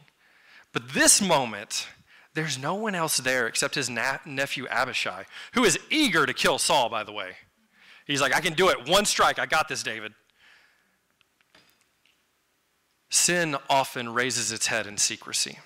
[0.74, 1.88] But this moment,
[2.34, 6.58] there's no one else there except his na- nephew Abishai, who is eager to kill
[6.58, 7.32] Saul, by the way.
[8.06, 8.88] He's like, I can do it.
[8.88, 9.40] One strike.
[9.40, 10.14] I got this, David.
[13.10, 15.60] Sin often raises its head in secrecy.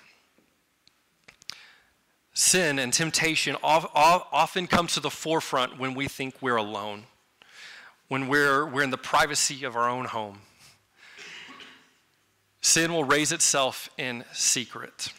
[2.32, 7.04] Sin and temptation often comes to the forefront when we think we're alone
[8.08, 10.40] when we're, we're in the privacy of our own home.
[12.60, 15.12] Sin will raise itself in secret.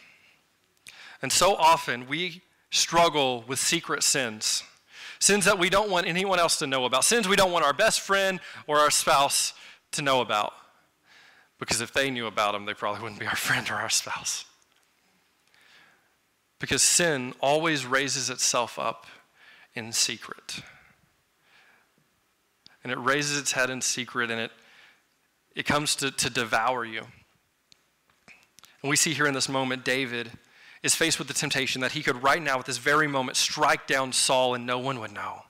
[1.22, 4.64] And so often we struggle with secret sins
[5.20, 7.74] sins that we don't want anyone else to know about, sins we don't want our
[7.74, 9.54] best friend or our spouse
[9.92, 10.54] to know about.
[11.58, 14.46] Because if they knew about them, they probably wouldn't be our friend or our spouse.
[16.60, 19.08] Because sin always raises itself up
[19.74, 20.62] in secret
[22.86, 24.52] and it raises its head in secret and it,
[25.56, 27.02] it comes to, to devour you.
[28.84, 30.30] And we see here in this moment, David
[30.84, 33.88] is faced with the temptation that he could right now, at this very moment, strike
[33.88, 35.42] down Saul and no one would know.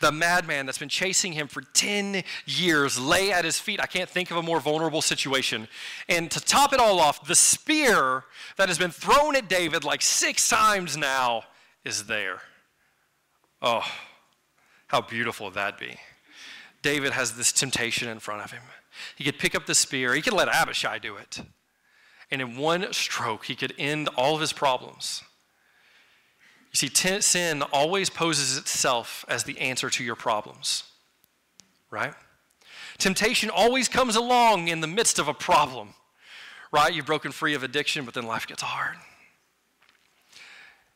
[0.00, 3.80] The madman that's been chasing him for 10 years lay at his feet.
[3.80, 5.68] I can't think of a more vulnerable situation.
[6.06, 8.24] And to top it all off, the spear
[8.58, 11.44] that has been thrown at David like six times now
[11.82, 12.42] is there.
[13.62, 13.90] Oh,
[14.88, 15.96] how beautiful would that be?
[16.82, 18.62] David has this temptation in front of him.
[19.16, 21.40] He could pick up the spear, he could let Abishai do it.
[22.30, 25.22] And in one stroke, he could end all of his problems.
[26.72, 30.84] You see, sin always poses itself as the answer to your problems,
[31.90, 32.14] right?
[32.96, 35.90] Temptation always comes along in the midst of a problem,
[36.72, 36.94] right?
[36.94, 38.96] You've broken free of addiction, but then life gets hard.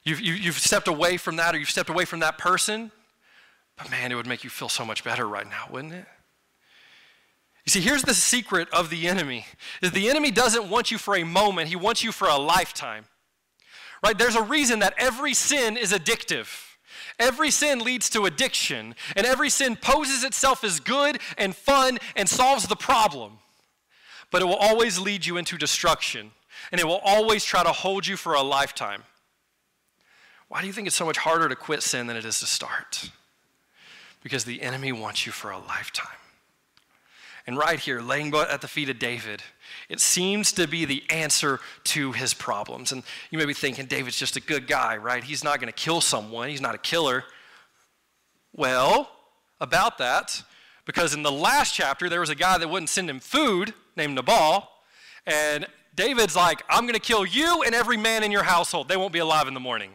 [0.04, 2.90] You've, you've stepped away from that, or you've stepped away from that person,
[3.76, 6.06] but man, it would make you feel so much better right now, wouldn't it?
[7.64, 9.44] You see, here's the secret of the enemy
[9.82, 13.06] is the enemy doesn't want you for a moment, he wants you for a lifetime.
[14.04, 14.16] Right?
[14.16, 16.62] There's a reason that every sin is addictive.
[17.18, 22.28] Every sin leads to addiction, and every sin poses itself as good and fun and
[22.28, 23.38] solves the problem.
[24.30, 26.32] But it will always lead you into destruction,
[26.70, 29.04] and it will always try to hold you for a lifetime.
[30.48, 32.46] Why do you think it's so much harder to quit sin than it is to
[32.46, 33.10] start?
[34.26, 36.18] Because the enemy wants you for a lifetime.
[37.46, 39.40] And right here, laying at the feet of David,
[39.88, 42.90] it seems to be the answer to his problems.
[42.90, 45.22] And you may be thinking, David's just a good guy, right?
[45.22, 47.22] He's not going to kill someone, he's not a killer.
[48.52, 49.08] Well,
[49.60, 50.42] about that,
[50.86, 54.16] because in the last chapter, there was a guy that wouldn't send him food named
[54.16, 54.68] Nabal.
[55.24, 58.88] And David's like, I'm going to kill you and every man in your household.
[58.88, 59.92] They won't be alive in the morning.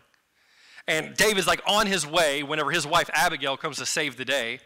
[0.87, 4.59] And David's like on his way whenever his wife Abigail comes to save the day.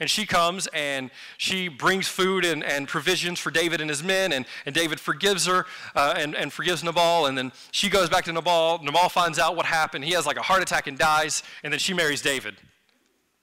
[0.00, 4.32] And she comes and she brings food and, and provisions for David and his men.
[4.32, 7.26] And, and David forgives her uh, and, and forgives Nabal.
[7.26, 8.80] And then she goes back to Nabal.
[8.82, 10.04] Nabal finds out what happened.
[10.04, 11.42] He has like a heart attack and dies.
[11.62, 12.56] And then she marries David.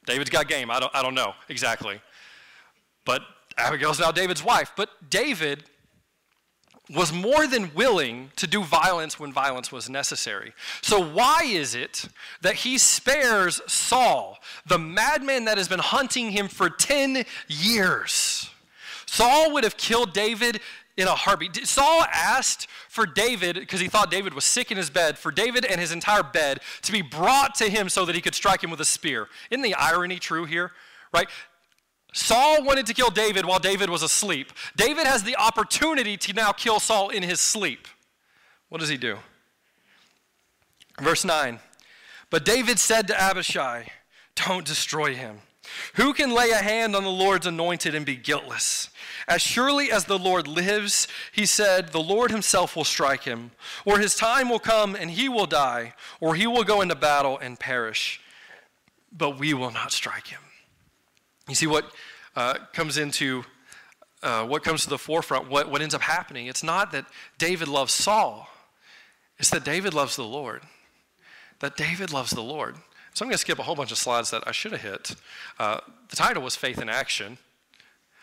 [0.06, 0.72] David's got game.
[0.72, 2.02] I don't, I don't know exactly.
[3.06, 3.22] But
[3.58, 4.72] Abigail's now David's wife.
[4.76, 5.64] But David
[6.94, 10.54] was more than willing to do violence when violence was necessary.
[10.82, 12.08] So, why is it
[12.42, 18.50] that he spares Saul, the madman that has been hunting him for 10 years?
[19.06, 20.62] Saul would have killed David
[20.98, 21.68] in a heartbeat.
[21.68, 25.66] Saul asked for David, because he thought David was sick in his bed, for David
[25.66, 28.72] and his entire bed to be brought to him so that he could strike him
[28.72, 29.28] with a spear.
[29.52, 30.72] Isn't the irony true here?
[31.14, 31.30] Right?
[32.14, 34.52] Saul wanted to kill David while David was asleep.
[34.76, 37.88] David has the opportunity to now kill Saul in his sleep.
[38.70, 39.18] What does he do?
[41.00, 41.60] Verse 9
[42.30, 43.92] But David said to Abishai,
[44.36, 45.42] Don't destroy him.
[45.96, 48.90] Who can lay a hand on the Lord's anointed and be guiltless?
[49.28, 53.52] As surely as the Lord lives, he said, the Lord himself will strike him,
[53.86, 57.38] or his time will come and he will die, or he will go into battle
[57.38, 58.22] and perish.
[59.12, 60.40] But we will not strike him.
[61.48, 61.92] You see what
[62.36, 63.44] uh, comes into
[64.24, 66.48] uh, what comes to the forefront, what, what ends up happening.
[66.48, 67.06] It's not that
[67.38, 68.50] David loves Saul,
[69.38, 70.64] it's that David loves the Lord.
[71.60, 72.76] That David loves the Lord.
[73.16, 75.16] So I'm going to skip a whole bunch of slides that I should have hit.
[75.58, 75.80] Uh,
[76.10, 77.40] the title was Faith in Action.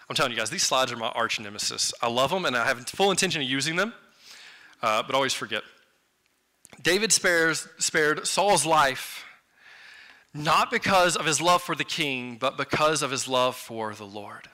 [0.08, 1.92] I'm telling you guys, these slides are my arch nemesis.
[2.00, 3.92] I love them and I have full intention of using them,
[4.82, 5.62] uh, but always forget.
[6.80, 9.24] David spares, spared Saul's life
[10.34, 14.04] not because of his love for the king, but because of his love for the
[14.04, 14.48] Lord.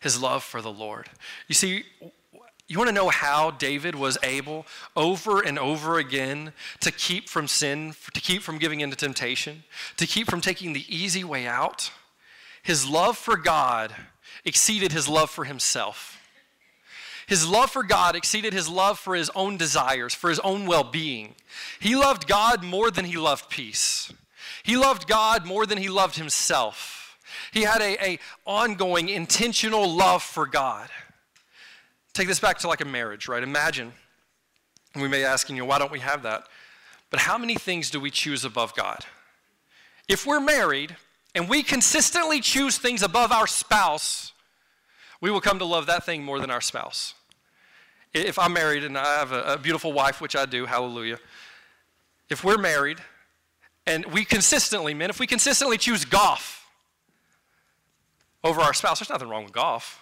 [0.00, 1.10] His love for the Lord.
[1.48, 1.84] You see,
[2.68, 4.64] you want to know how David was able
[4.96, 9.64] over and over again to keep from sin, to keep from giving into temptation,
[9.96, 11.90] to keep from taking the easy way out?
[12.62, 13.92] His love for God
[14.44, 16.18] exceeded his love for himself.
[17.26, 20.84] His love for God exceeded his love for his own desires, for his own well
[20.84, 21.34] being.
[21.80, 24.12] He loved God more than he loved peace.
[24.62, 27.18] He loved God more than he loved himself.
[27.52, 30.88] He had a, a ongoing, intentional love for God.
[32.12, 33.42] Take this back to like a marriage, right?
[33.42, 33.92] Imagine,
[34.94, 36.46] we may ask, you know, why don't we have that?
[37.10, 39.04] But how many things do we choose above God?
[40.08, 40.96] If we're married
[41.34, 44.32] and we consistently choose things above our spouse,
[45.20, 47.14] we will come to love that thing more than our spouse.
[48.12, 51.18] If I'm married and I have a, a beautiful wife, which I do, hallelujah.
[52.28, 52.98] If we're married
[53.86, 56.66] and we consistently, men, if we consistently choose golf
[58.44, 59.98] over our spouse, there's nothing wrong with golf.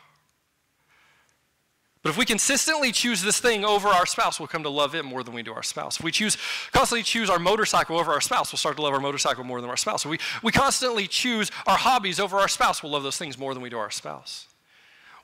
[2.03, 5.05] But if we consistently choose this thing over our spouse, we'll come to love it
[5.05, 5.99] more than we do our spouse.
[5.99, 6.39] If we choose
[6.73, 9.69] constantly choose our motorcycle over our spouse, we'll start to love our motorcycle more than
[9.69, 10.07] our spouse.
[10.07, 13.53] If we, we constantly choose our hobbies over our spouse, we'll love those things more
[13.53, 14.47] than we do our spouse.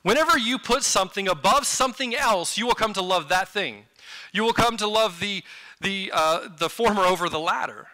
[0.03, 3.85] Whenever you put something above something else, you will come to love that thing.
[4.31, 5.43] You will come to love the,
[5.81, 7.87] the, uh, the former over the latter.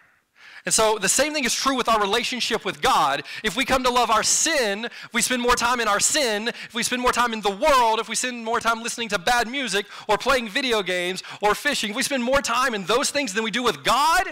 [0.64, 3.22] And so the same thing is true with our relationship with God.
[3.42, 6.48] If we come to love our sin, if we spend more time in our sin,
[6.48, 9.18] if we spend more time in the world, if we spend more time listening to
[9.18, 13.10] bad music or playing video games or fishing, if we spend more time in those
[13.10, 14.24] things than we do with God,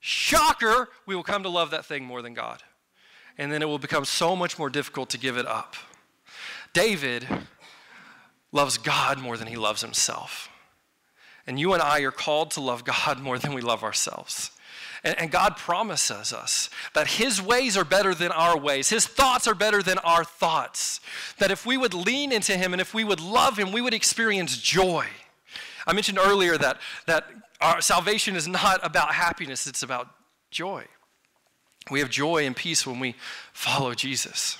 [0.00, 2.62] shocker, we will come to love that thing more than God.
[3.38, 5.76] And then it will become so much more difficult to give it up.
[6.72, 7.26] David
[8.50, 10.48] loves God more than he loves himself.
[11.46, 14.50] And you and I are called to love God more than we love ourselves.
[15.02, 19.46] And, and God promises us that His ways are better than our ways, His thoughts
[19.46, 21.00] are better than our thoughts.
[21.38, 23.94] That if we would lean into Him and if we would love Him, we would
[23.94, 25.06] experience joy.
[25.86, 27.26] I mentioned earlier that, that
[27.60, 30.08] our salvation is not about happiness, it's about
[30.50, 30.84] joy.
[31.90, 33.14] We have joy and peace when we
[33.52, 34.58] follow Jesus.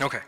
[0.00, 0.20] Okay,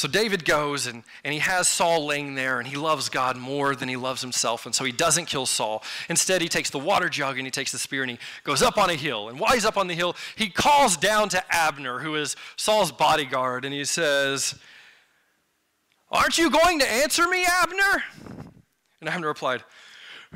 [0.00, 3.76] So David goes and, and he has Saul laying there, and he loves God more
[3.76, 4.64] than he loves himself.
[4.64, 5.82] And so he doesn't kill Saul.
[6.08, 8.78] Instead, he takes the water jug and he takes the spear and he goes up
[8.78, 9.28] on a hill.
[9.28, 12.90] And while he's up on the hill, he calls down to Abner, who is Saul's
[12.90, 14.54] bodyguard, and he says,
[16.10, 18.02] Aren't you going to answer me, Abner?
[19.02, 19.64] And Abner replied,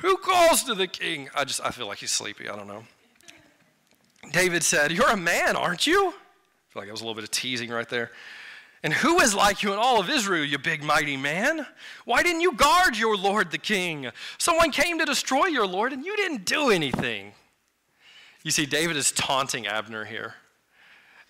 [0.01, 1.31] Who calls to the king?
[1.35, 2.51] I just, I feel like he's sleepy.
[2.51, 2.85] I don't know.
[4.31, 6.09] David said, You're a man, aren't you?
[6.09, 8.11] I feel like that was a little bit of teasing right there.
[8.85, 11.67] And who is like you in all of Israel, you big mighty man?
[12.05, 14.11] Why didn't you guard your Lord the king?
[14.37, 17.33] Someone came to destroy your Lord and you didn't do anything.
[18.43, 20.35] You see, David is taunting Abner here.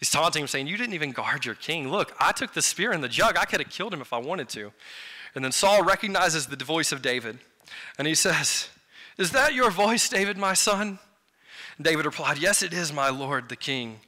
[0.00, 1.88] He's taunting him, saying, You didn't even guard your king.
[1.88, 3.36] Look, I took the spear and the jug.
[3.38, 4.72] I could have killed him if I wanted to.
[5.36, 7.38] And then Saul recognizes the voice of David.
[7.98, 8.68] And he says,
[9.16, 10.98] Is that your voice, David, my son?
[11.78, 14.00] And David replied, Yes, it is, my Lord the king.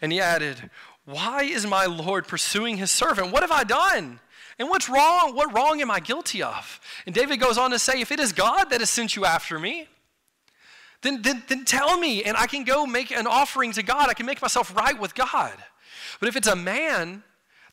[0.00, 0.70] And he added,
[1.04, 3.32] why is my Lord pursuing his servant?
[3.32, 4.20] What have I done?
[4.58, 5.34] And what's wrong?
[5.34, 6.80] What wrong am I guilty of?
[7.06, 9.58] And David goes on to say, If it is God that has sent you after
[9.58, 9.88] me,
[11.02, 14.08] then, then, then tell me, and I can go make an offering to God.
[14.08, 15.52] I can make myself right with God.
[16.18, 17.22] But if it's a man,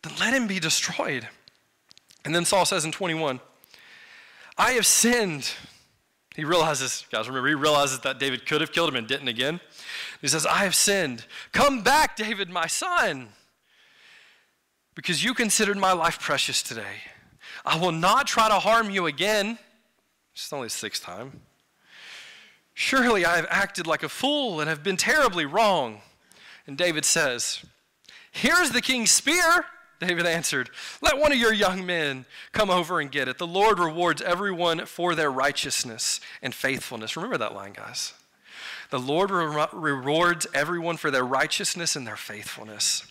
[0.02, 1.28] then let him be destroyed.
[2.26, 3.40] And then Saul says in 21,
[4.58, 5.54] I have sinned.
[6.42, 9.60] He realizes, guys, remember, he realizes that David could have killed him and didn't again.
[10.22, 11.28] He says, I have sinned.
[11.52, 13.28] Come back, David, my son,
[14.96, 17.04] because you considered my life precious today.
[17.64, 19.60] I will not try to harm you again.
[20.34, 21.42] It's only the sixth time.
[22.74, 26.02] Surely I have acted like a fool and have been terribly wrong.
[26.66, 27.64] And David says,
[28.32, 29.68] Here's the king's spear.
[30.02, 33.38] David answered, Let one of your young men come over and get it.
[33.38, 37.16] The Lord rewards everyone for their righteousness and faithfulness.
[37.16, 38.14] Remember that line, guys.
[38.90, 43.06] The Lord re- rewards everyone for their righteousness and their faithfulness.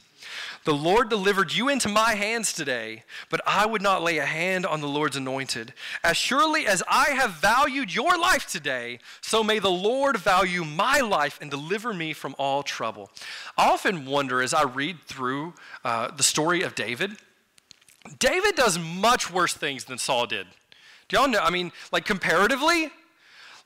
[0.64, 4.66] The Lord delivered you into my hands today, but I would not lay a hand
[4.66, 5.72] on the Lord's anointed.
[6.04, 11.00] As surely as I have valued your life today, so may the Lord value my
[11.00, 13.10] life and deliver me from all trouble.
[13.56, 17.12] I often wonder as I read through uh, the story of David,
[18.18, 20.46] David does much worse things than Saul did.
[21.08, 21.40] Do y'all know?
[21.40, 22.90] I mean, like comparatively,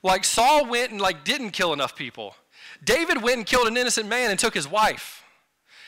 [0.01, 2.35] like Saul went and like didn't kill enough people.
[2.83, 5.24] David went and killed an innocent man and took his wife.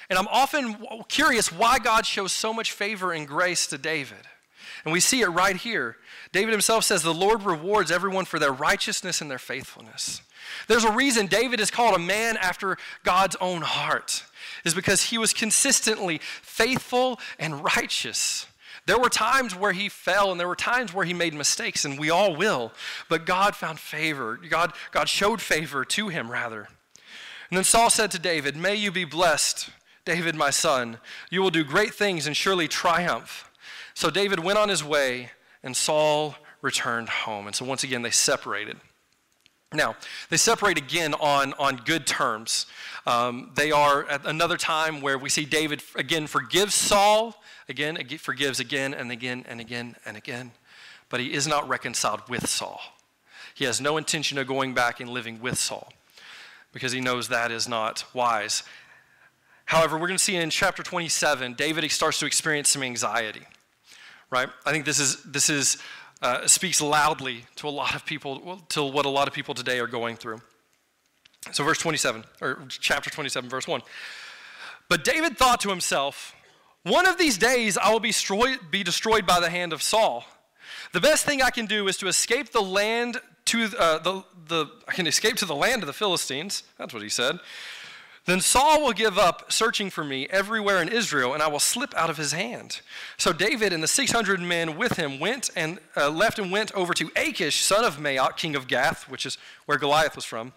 [0.09, 0.77] And I'm often
[1.09, 4.25] curious why God shows so much favor and grace to David.
[4.85, 5.97] And we see it right here.
[6.31, 10.21] David himself says, The Lord rewards everyone for their righteousness and their faithfulness.
[10.67, 14.23] There's a reason David is called a man after God's own heart,
[14.63, 18.45] is because he was consistently faithful and righteous.
[18.85, 21.99] There were times where he fell and there were times where he made mistakes, and
[21.99, 22.71] we all will.
[23.09, 24.39] But God found favor.
[24.49, 26.69] God, God showed favor to him, rather.
[27.49, 29.69] And then Saul said to David, May you be blessed,
[30.07, 30.99] David, my son.
[31.29, 33.51] You will do great things and surely triumph.
[33.93, 37.45] So David went on his way, and Saul returned home.
[37.45, 38.77] And so once again, they separated.
[39.73, 39.97] Now,
[40.29, 42.67] they separate again on, on good terms.
[43.05, 47.35] Um, they are at another time where we see David again forgives Saul
[47.67, 50.51] again, forgives again and again and again and again,
[51.09, 52.79] but he is not reconciled with Saul.
[53.53, 55.91] He has no intention of going back and living with Saul
[56.71, 58.63] because he knows that is not wise.
[59.67, 63.41] However, we're going to see in chapter 27, David starts to experience some anxiety,
[64.31, 64.47] right?
[64.65, 65.77] I think this is, this is,
[66.21, 69.79] uh, speaks loudly to a lot of people, to what a lot of people today
[69.79, 70.41] are going through.
[71.51, 73.81] So, verse 27, or chapter 27, verse 1.
[74.87, 76.33] But David thought to himself,
[76.83, 80.25] one of these days I will be destroyed, be destroyed by the hand of Saul.
[80.93, 84.67] The best thing I can do is to escape the land to uh, the, the
[84.87, 86.63] I can escape to the land of the Philistines.
[86.77, 87.39] That's what he said.
[88.27, 91.95] Then Saul will give up searching for me everywhere in Israel, and I will slip
[91.95, 92.81] out of his hand.
[93.15, 96.93] So David and the 600 men with him went and uh, left and went over
[96.93, 100.51] to Achish, son of Maoch, king of Gath, which is where Goliath was from.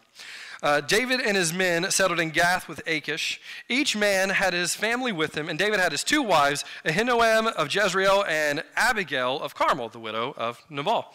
[0.64, 3.40] Uh, David and his men settled in Gath with Achish.
[3.68, 7.72] Each man had his family with him, and David had his two wives, Ahinoam of
[7.72, 11.14] Jezreel and Abigail of Carmel, the widow of Nabal.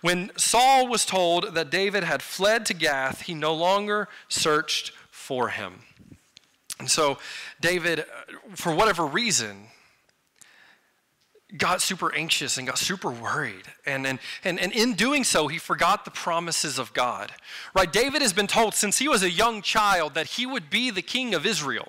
[0.00, 4.90] When Saul was told that David had fled to Gath, he no longer searched
[5.24, 5.80] for him.
[6.78, 7.18] And so,
[7.60, 8.04] David, uh,
[8.54, 9.68] for whatever reason,
[11.56, 13.64] got super anxious and got super worried.
[13.86, 17.32] And, and, and, and in doing so, he forgot the promises of God.
[17.74, 17.92] Right?
[17.92, 21.02] David has been told since he was a young child that he would be the
[21.02, 21.88] king of Israel.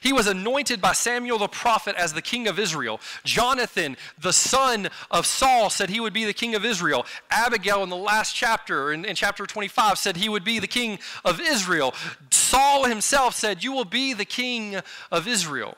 [0.00, 3.00] He was anointed by Samuel the prophet as the king of Israel.
[3.22, 7.04] Jonathan, the son of Saul, said he would be the king of Israel.
[7.30, 10.98] Abigail, in the last chapter, in, in chapter 25, said he would be the king
[11.24, 11.94] of Israel.
[12.30, 14.76] Saul himself said, You will be the king
[15.12, 15.76] of Israel.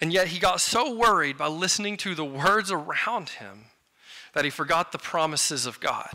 [0.00, 3.66] And yet he got so worried by listening to the words around him
[4.32, 6.12] that he forgot the promises of God.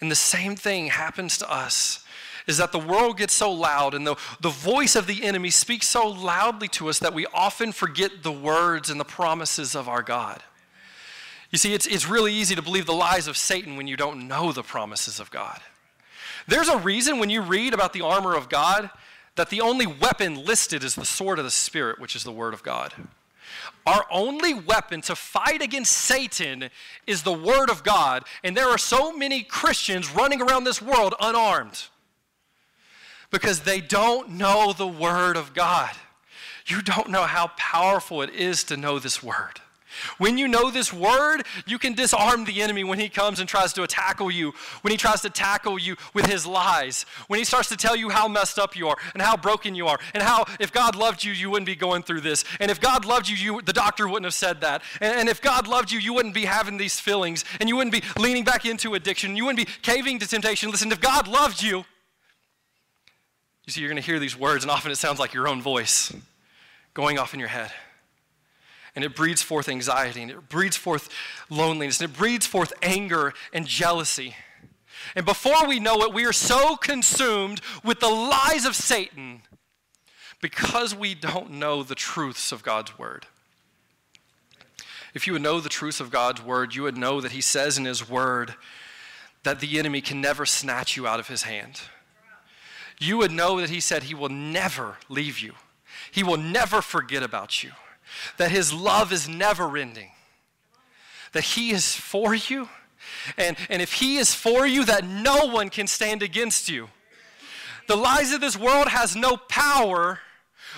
[0.00, 2.04] And the same thing happens to us
[2.48, 5.86] is that the world gets so loud and the, the voice of the enemy speaks
[5.86, 10.02] so loudly to us that we often forget the words and the promises of our
[10.02, 10.42] God.
[11.50, 14.26] You see, it's, it's really easy to believe the lies of Satan when you don't
[14.26, 15.60] know the promises of God.
[16.46, 18.90] There's a reason when you read about the armor of God
[19.36, 22.54] that the only weapon listed is the sword of the Spirit, which is the Word
[22.54, 22.94] of God.
[23.86, 26.70] Our only weapon to fight against Satan
[27.06, 31.14] is the Word of God, and there are so many Christians running around this world
[31.20, 31.88] unarmed
[33.30, 35.90] because they don't know the Word of God.
[36.66, 39.60] You don't know how powerful it is to know this Word.
[40.18, 43.72] When you know this word, you can disarm the enemy when he comes and tries
[43.74, 44.52] to tackle you,
[44.82, 48.10] when he tries to tackle you with his lies, when he starts to tell you
[48.10, 51.24] how messed up you are and how broken you are, and how if God loved
[51.24, 52.44] you, you wouldn't be going through this.
[52.60, 54.82] And if God loved you, you the doctor wouldn't have said that.
[55.00, 57.92] And, and if God loved you, you wouldn't be having these feelings, and you wouldn't
[57.92, 60.70] be leaning back into addiction, you wouldn't be caving to temptation.
[60.70, 61.84] Listen, if God loved you,
[63.68, 65.60] you see, you're going to hear these words, and often it sounds like your own
[65.60, 66.10] voice
[66.94, 67.70] going off in your head.
[68.96, 71.10] And it breeds forth anxiety, and it breeds forth
[71.50, 74.34] loneliness, and it breeds forth anger and jealousy.
[75.14, 79.42] And before we know it, we are so consumed with the lies of Satan
[80.40, 83.26] because we don't know the truths of God's word.
[85.12, 87.76] If you would know the truth of God's word, you would know that He says
[87.76, 88.54] in His word
[89.42, 91.82] that the enemy can never snatch you out of His hand
[93.00, 95.52] you would know that He said He will never leave you,
[96.10, 97.72] He will never forget about you,
[98.36, 100.10] that His love is never ending,
[101.32, 102.68] that He is for you.
[103.36, 106.88] And, and if He is for you, that no one can stand against you.
[107.86, 110.20] The lies of this world has no power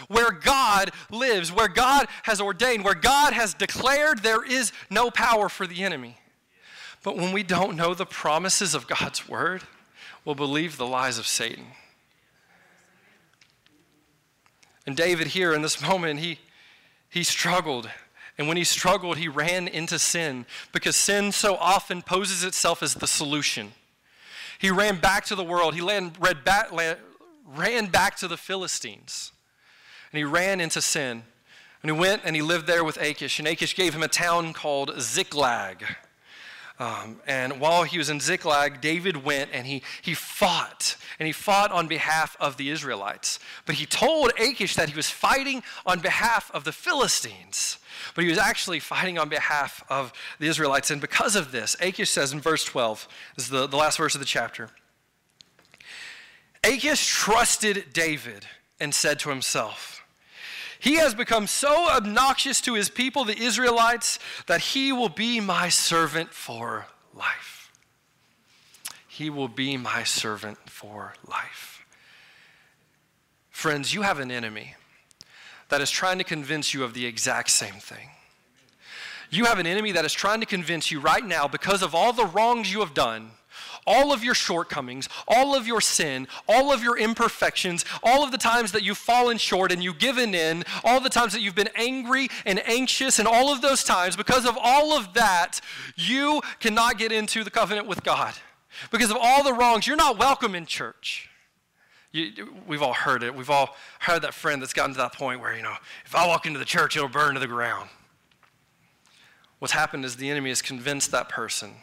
[0.09, 5.49] where God lives, where God has ordained, where God has declared, there is no power
[5.49, 6.17] for the enemy.
[7.03, 9.63] But when we don't know the promises of God's word,
[10.25, 11.67] we'll believe the lies of Satan.
[14.91, 16.41] And David, here in this moment, he,
[17.09, 17.89] he struggled.
[18.37, 22.95] And when he struggled, he ran into sin because sin so often poses itself as
[22.95, 23.71] the solution.
[24.59, 29.31] He ran back to the world, he ran, ran back to the Philistines,
[30.11, 31.23] and he ran into sin.
[31.85, 34.53] And he went and he lived there with Achish, and Achish gave him a town
[34.53, 35.85] called Ziklag.
[36.81, 41.33] Um, and while he was in Ziklag, David went and he, he fought, and he
[41.33, 43.39] fought on behalf of the Israelites.
[43.67, 47.77] But he told Achish that he was fighting on behalf of the Philistines,
[48.15, 50.91] but he was actually fighting on behalf of the Israelites.
[50.91, 53.07] And because of this, Achish says in verse 12,
[53.37, 54.71] this is the, the last verse of the chapter
[56.65, 58.47] Achish trusted David
[58.81, 60.00] and said to himself,
[60.81, 65.69] he has become so obnoxious to his people, the Israelites, that he will be my
[65.69, 67.71] servant for life.
[69.07, 71.85] He will be my servant for life.
[73.51, 74.75] Friends, you have an enemy
[75.69, 78.09] that is trying to convince you of the exact same thing.
[79.29, 82.13] You have an enemy that is trying to convince you right now, because of all
[82.13, 83.33] the wrongs you have done,
[83.87, 88.39] all of your shortcomings, all of your sin, all of your imperfections, all of the
[88.39, 91.71] times that you've fallen short and you've given in, all the times that you've been
[91.75, 95.61] angry and anxious, and all of those times, because of all of that,
[95.97, 98.35] you cannot get into the covenant with God.
[98.91, 101.29] Because of all the wrongs, you're not welcome in church.
[102.13, 103.35] You, we've all heard it.
[103.35, 105.75] We've all heard that friend that's gotten to that point where, you know,
[106.05, 107.89] if I walk into the church, it'll burn to the ground.
[109.61, 111.75] What's happened is the enemy has convinced that person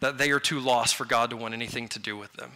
[0.00, 2.52] that they are too lost for God to want anything to do with them.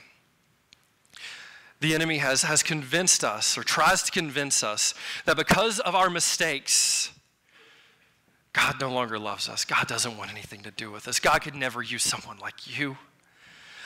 [1.80, 4.95] The enemy has, has convinced us, or tries to convince us,
[5.26, 7.11] that because of our mistakes,
[8.55, 9.64] God no longer loves us.
[9.64, 11.18] God doesn't want anything to do with us.
[11.18, 12.97] God could never use someone like you.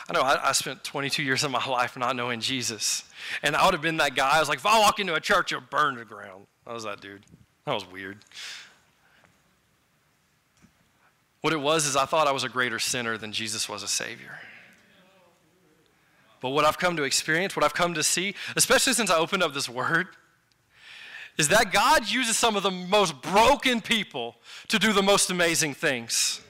[0.09, 3.05] I know I, I, spent 22 years of my life not knowing Jesus.
[3.43, 4.37] And I would have been that guy.
[4.37, 6.47] I was like, if I walk into a church, it'll burn to the ground.
[6.67, 7.25] I was that dude.
[7.67, 8.19] That was weird.
[11.41, 13.89] What it was is I thought I was a greater sinner than Jesus was a
[13.89, 14.39] Savior.
[16.41, 19.43] But what I've come to experience, what I've come to see, especially since I opened
[19.43, 20.09] up this word,
[21.37, 24.37] is that God uses some of the most broken people
[24.69, 26.41] to do the most amazing things.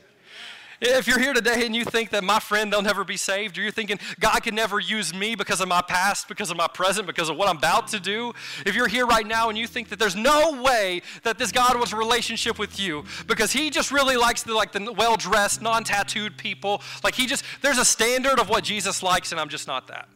[0.81, 3.62] If you're here today and you think that my friend, they'll never be saved, or
[3.62, 7.07] you're thinking God can never use me because of my past, because of my present,
[7.07, 8.33] because of what I'm about to do,
[8.64, 11.74] if you're here right now and you think that there's no way that this God
[11.74, 16.37] wants a relationship with you because he just really likes the like the well-dressed, non-tattooed
[16.37, 19.89] people, like he just there's a standard of what Jesus likes and I'm just not
[19.89, 20.09] that.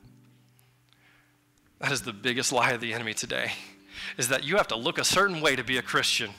[1.80, 3.52] That is the biggest lie of the enemy today
[4.16, 6.30] is that you have to look a certain way to be a Christian.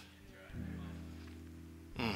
[2.00, 2.16] Mm.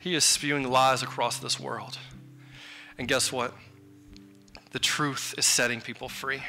[0.00, 1.98] He is spewing lies across this world.
[2.98, 3.54] And guess what?
[4.72, 6.42] The truth is setting people free.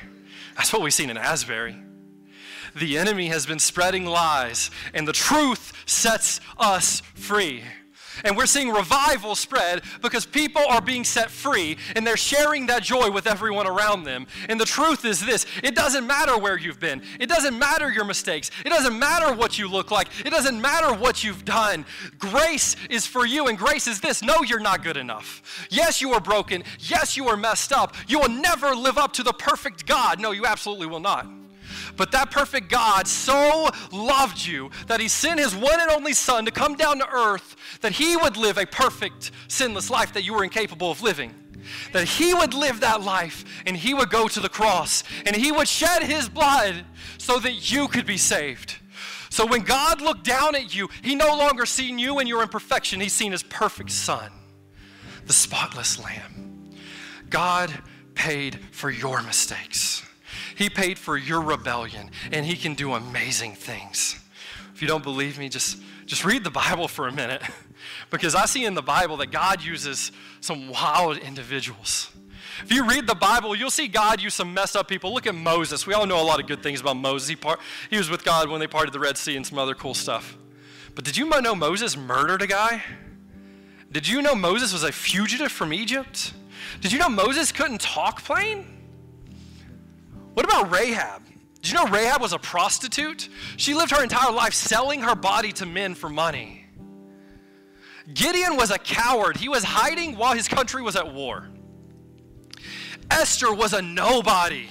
[0.55, 1.75] That's what we've seen in Asbury.
[2.75, 7.63] The enemy has been spreading lies, and the truth sets us free.
[8.23, 12.83] And we're seeing revival spread because people are being set free and they're sharing that
[12.83, 14.27] joy with everyone around them.
[14.49, 18.05] And the truth is this it doesn't matter where you've been, it doesn't matter your
[18.05, 21.85] mistakes, it doesn't matter what you look like, it doesn't matter what you've done.
[22.17, 25.67] Grace is for you, and grace is this no, you're not good enough.
[25.69, 26.63] Yes, you are broken.
[26.79, 27.95] Yes, you are messed up.
[28.07, 30.19] You will never live up to the perfect God.
[30.19, 31.40] No, you absolutely will not.
[31.97, 36.45] But that perfect God so loved you that he sent his one and only Son
[36.45, 40.33] to come down to earth that he would live a perfect, sinless life that you
[40.33, 41.33] were incapable of living.
[41.93, 45.51] That he would live that life and he would go to the cross and he
[45.51, 46.85] would shed his blood
[47.17, 48.77] so that you could be saved.
[49.29, 52.99] So when God looked down at you, he no longer seen you and your imperfection,
[52.99, 54.29] he's seen his perfect Son,
[55.25, 56.71] the spotless Lamb.
[57.29, 57.73] God
[58.13, 60.05] paid for your mistakes.
[60.61, 64.19] He paid for your rebellion, and He can do amazing things.
[64.73, 67.41] If you don't believe me, just, just read the Bible for a minute.
[68.11, 72.11] Because I see in the Bible that God uses some wild individuals.
[72.63, 75.13] If you read the Bible, you'll see God use some messed up people.
[75.13, 75.87] Look at Moses.
[75.87, 77.29] We all know a lot of good things about Moses.
[77.29, 77.59] He, part,
[77.89, 80.37] he was with God when they parted the Red Sea and some other cool stuff.
[80.93, 82.83] But did you know Moses murdered a guy?
[83.91, 86.33] Did you know Moses was a fugitive from Egypt?
[86.81, 88.80] Did you know Moses couldn't talk plain?
[90.33, 91.23] What about Rahab?
[91.61, 93.29] Did you know Rahab was a prostitute?
[93.57, 96.65] She lived her entire life selling her body to men for money.
[98.13, 99.37] Gideon was a coward.
[99.37, 101.47] He was hiding while his country was at war.
[103.11, 104.67] Esther was a nobody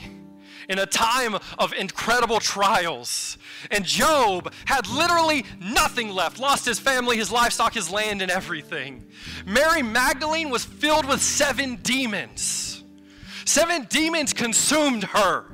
[0.69, 3.39] in a time of incredible trials.
[3.71, 9.07] And Job had literally nothing left lost his family, his livestock, his land, and everything.
[9.45, 12.83] Mary Magdalene was filled with seven demons.
[13.45, 15.50] Seven demons consumed her.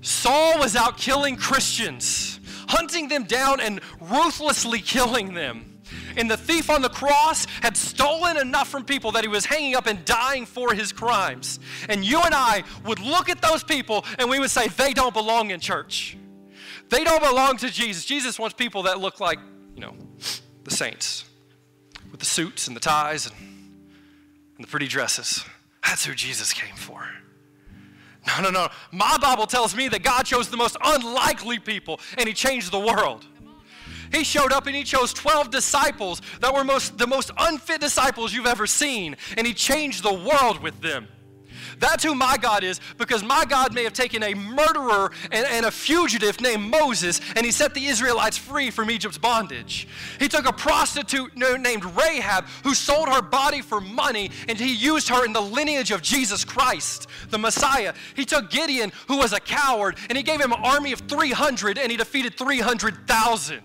[0.00, 5.80] Saul was out killing Christians, hunting them down and ruthlessly killing them.
[6.16, 9.76] And the thief on the cross had stolen enough from people that he was hanging
[9.76, 11.60] up and dying for his crimes.
[11.88, 15.14] And you and I would look at those people and we would say, they don't
[15.14, 16.16] belong in church.
[16.88, 18.04] They don't belong to Jesus.
[18.04, 19.38] Jesus wants people that look like,
[19.74, 19.94] you know,
[20.64, 21.24] the saints
[22.10, 23.34] with the suits and the ties and,
[24.56, 25.44] and the pretty dresses.
[25.84, 27.06] That's who Jesus came for.
[28.36, 28.68] No, no, no.
[28.92, 32.78] My Bible tells me that God chose the most unlikely people and He changed the
[32.78, 33.24] world.
[34.12, 38.32] He showed up and He chose 12 disciples that were most, the most unfit disciples
[38.32, 41.08] you've ever seen, and He changed the world with them.
[41.78, 45.66] That's who my God is because my God may have taken a murderer and, and,
[45.66, 49.86] a fugitive named Moses and he set the Israelites free from Egypt's bondage.
[50.18, 55.08] He took a prostitute named Rahab who sold her body for money and he used
[55.08, 57.94] her in the lineage of Jesus Christ, the Messiah.
[58.14, 61.78] He took Gideon, who was a coward, and he gave him an army of 300
[61.78, 63.60] and he defeated 300,000.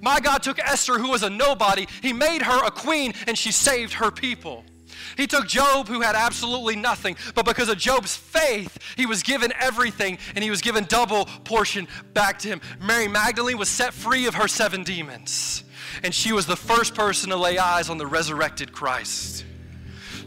[0.00, 3.52] My God took Esther, who was a nobody, he made her a queen and she
[3.52, 4.64] saved her people.
[5.16, 9.52] He took Job, who had absolutely nothing, but because of Job's faith, he was given
[9.58, 12.60] everything and he was given double portion back to him.
[12.80, 15.64] Mary Magdalene was set free of her seven demons,
[16.02, 19.44] and she was the first person to lay eyes on the resurrected Christ.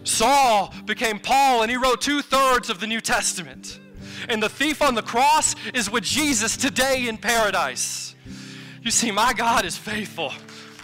[0.04, 3.80] Saul became Paul, and he wrote two thirds of the New Testament.
[4.30, 8.16] And the thief on the cross is with Jesus today in paradise.
[8.82, 10.34] You see, my God is faithful.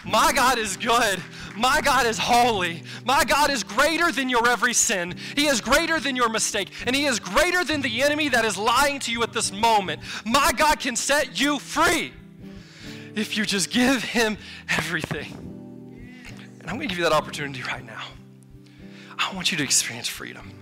[0.04, 1.20] My God is good.
[1.56, 2.82] My God is holy.
[3.04, 5.14] My God is greater than your every sin.
[5.36, 6.70] He is greater than your mistake.
[6.86, 10.00] And He is greater than the enemy that is lying to you at this moment.
[10.24, 12.12] My God can set you free
[13.14, 14.38] if you just give Him
[14.68, 15.50] everything.
[16.60, 18.04] And I'm going to give you that opportunity right now.
[19.18, 20.52] I want you to experience freedom.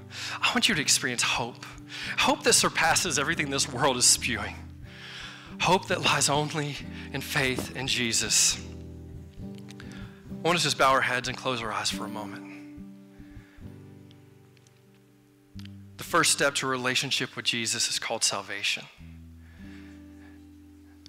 [0.41, 1.65] I want you to experience hope.
[2.19, 4.55] Hope that surpasses everything this world is spewing.
[5.61, 6.77] Hope that lies only
[7.13, 8.61] in faith in Jesus.
[10.39, 12.45] I want us to just bow our heads and close our eyes for a moment.
[15.97, 18.85] The first step to a relationship with Jesus is called salvation.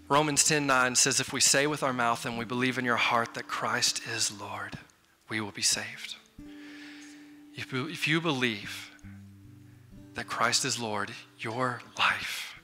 [0.08, 2.96] Romans 10 9 says, If we say with our mouth and we believe in your
[2.96, 4.80] heart that Christ is Lord,
[5.30, 6.16] we will be saved.
[7.56, 8.90] If you, if you believe
[10.16, 12.60] that Christ is Lord, your life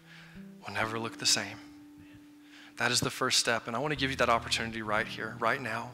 [0.65, 1.59] will never look the same.
[2.77, 3.67] That is the first step.
[3.67, 5.91] And I want to give you that opportunity right here, right now.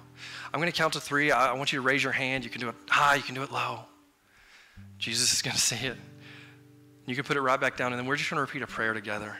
[0.53, 1.31] I'm going to count to three.
[1.31, 2.43] I want you to raise your hand.
[2.43, 3.81] You can do it high, you can do it low.
[4.97, 5.97] Jesus is going to see it.
[7.05, 8.67] You can put it right back down, and then we're just going to repeat a
[8.67, 9.35] prayer together.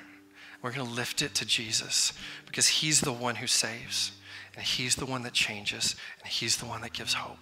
[0.62, 2.14] We're going to lift it to Jesus
[2.46, 4.12] because He's the one who saves,
[4.56, 7.38] and He's the one that changes, and He's the one that gives hope.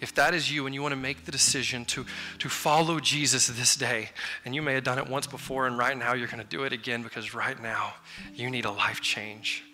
[0.00, 2.04] If that is you and you want to make the decision to,
[2.38, 4.10] to follow Jesus this day,
[4.44, 6.64] and you may have done it once before, and right now you're going to do
[6.64, 7.94] it again because right now
[8.34, 9.64] you need a life change.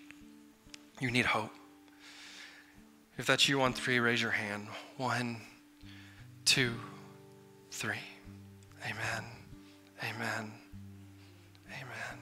[1.01, 1.51] You need hope.
[3.21, 4.67] If that's you on three, raise your hand.
[4.97, 5.43] One,
[6.47, 6.73] two,
[7.71, 8.01] three.
[8.83, 9.25] Amen.
[10.03, 10.51] Amen.
[11.69, 12.19] Amen.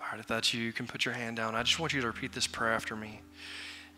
[0.00, 1.56] All right, if that's you, you can put your hand down.
[1.56, 3.22] I just want you to repeat this prayer after me.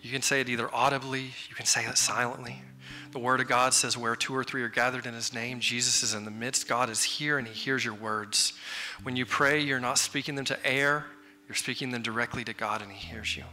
[0.01, 2.63] You can say it either audibly, you can say it silently.
[3.11, 6.03] The Word of God says, Where two or three are gathered in His name, Jesus
[6.03, 6.67] is in the midst.
[6.67, 8.55] God is here and He hears your words.
[9.03, 11.05] When you pray, you're not speaking them to air,
[11.47, 13.45] you're speaking them directly to God and He hears you.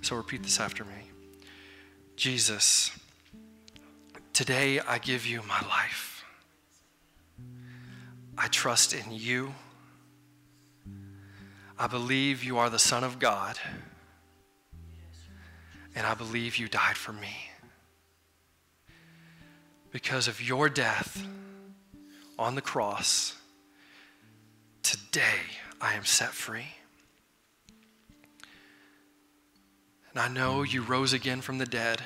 [0.00, 1.05] So repeat this after me
[2.16, 2.90] Jesus,
[4.32, 6.24] today I give you my life.
[8.38, 9.52] I trust in you.
[11.78, 13.58] I believe you are the Son of God
[15.94, 17.36] and I believe you died for me.
[19.90, 21.22] Because of your death
[22.38, 23.34] on the cross,
[24.82, 25.40] today
[25.82, 26.75] I am set free.
[30.16, 32.00] And I know you rose again from the dead.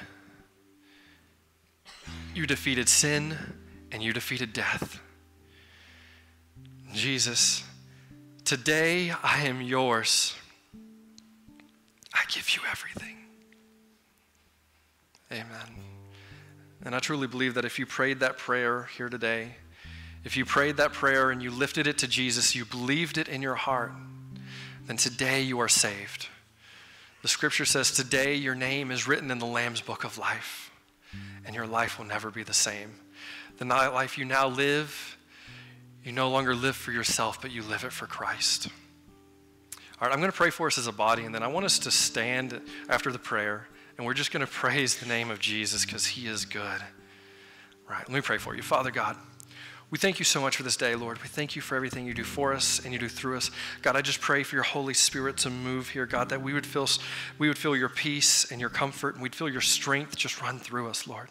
[2.35, 3.37] You defeated sin
[3.93, 5.01] and you defeated death.
[6.93, 7.63] Jesus,
[8.45, 10.35] today I am yours.
[12.13, 13.17] I give you everything.
[15.31, 15.47] Amen.
[16.85, 19.55] And I truly believe that if you prayed that prayer here today,
[20.25, 23.41] if you prayed that prayer and you lifted it to Jesus, you believed it in
[23.41, 23.93] your heart,
[24.87, 26.27] then today you are saved.
[27.23, 30.71] The scripture says, Today your name is written in the Lamb's book of life,
[31.45, 32.93] and your life will never be the same.
[33.59, 35.19] The life you now live,
[36.03, 38.69] you no longer live for yourself, but you live it for Christ.
[40.01, 41.67] All right, I'm going to pray for us as a body, and then I want
[41.67, 42.59] us to stand
[42.89, 43.69] after the prayer.
[43.99, 46.81] And we're just going to praise the name of Jesus because he is good.
[47.87, 48.63] Right, let me pray for you.
[48.63, 49.17] Father God,
[49.91, 51.21] we thank you so much for this day, Lord.
[51.21, 53.51] We thank you for everything you do for us and you do through us.
[53.83, 56.67] God, I just pray for your Holy Spirit to move here, God, that we would
[56.67, 56.89] feel,
[57.39, 60.61] we would feel your peace and your comfort and we'd feel your strength just run
[60.61, 61.29] through us, Lord.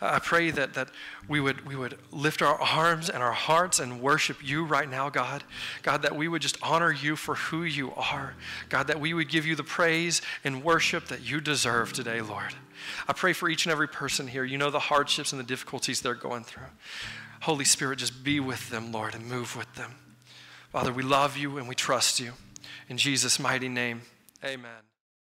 [0.00, 0.88] I pray that, that
[1.28, 5.08] we, would, we would lift our arms and our hearts and worship you right now,
[5.08, 5.44] God.
[5.82, 8.34] God, that we would just honor you for who you are.
[8.68, 12.54] God, that we would give you the praise and worship that you deserve today, Lord.
[13.06, 14.44] I pray for each and every person here.
[14.44, 16.66] You know the hardships and the difficulties they're going through.
[17.44, 19.96] Holy Spirit, just be with them, Lord, and move with them.
[20.70, 22.32] Father, we love you and we trust you.
[22.88, 24.00] In Jesus' mighty name,
[24.42, 24.70] amen.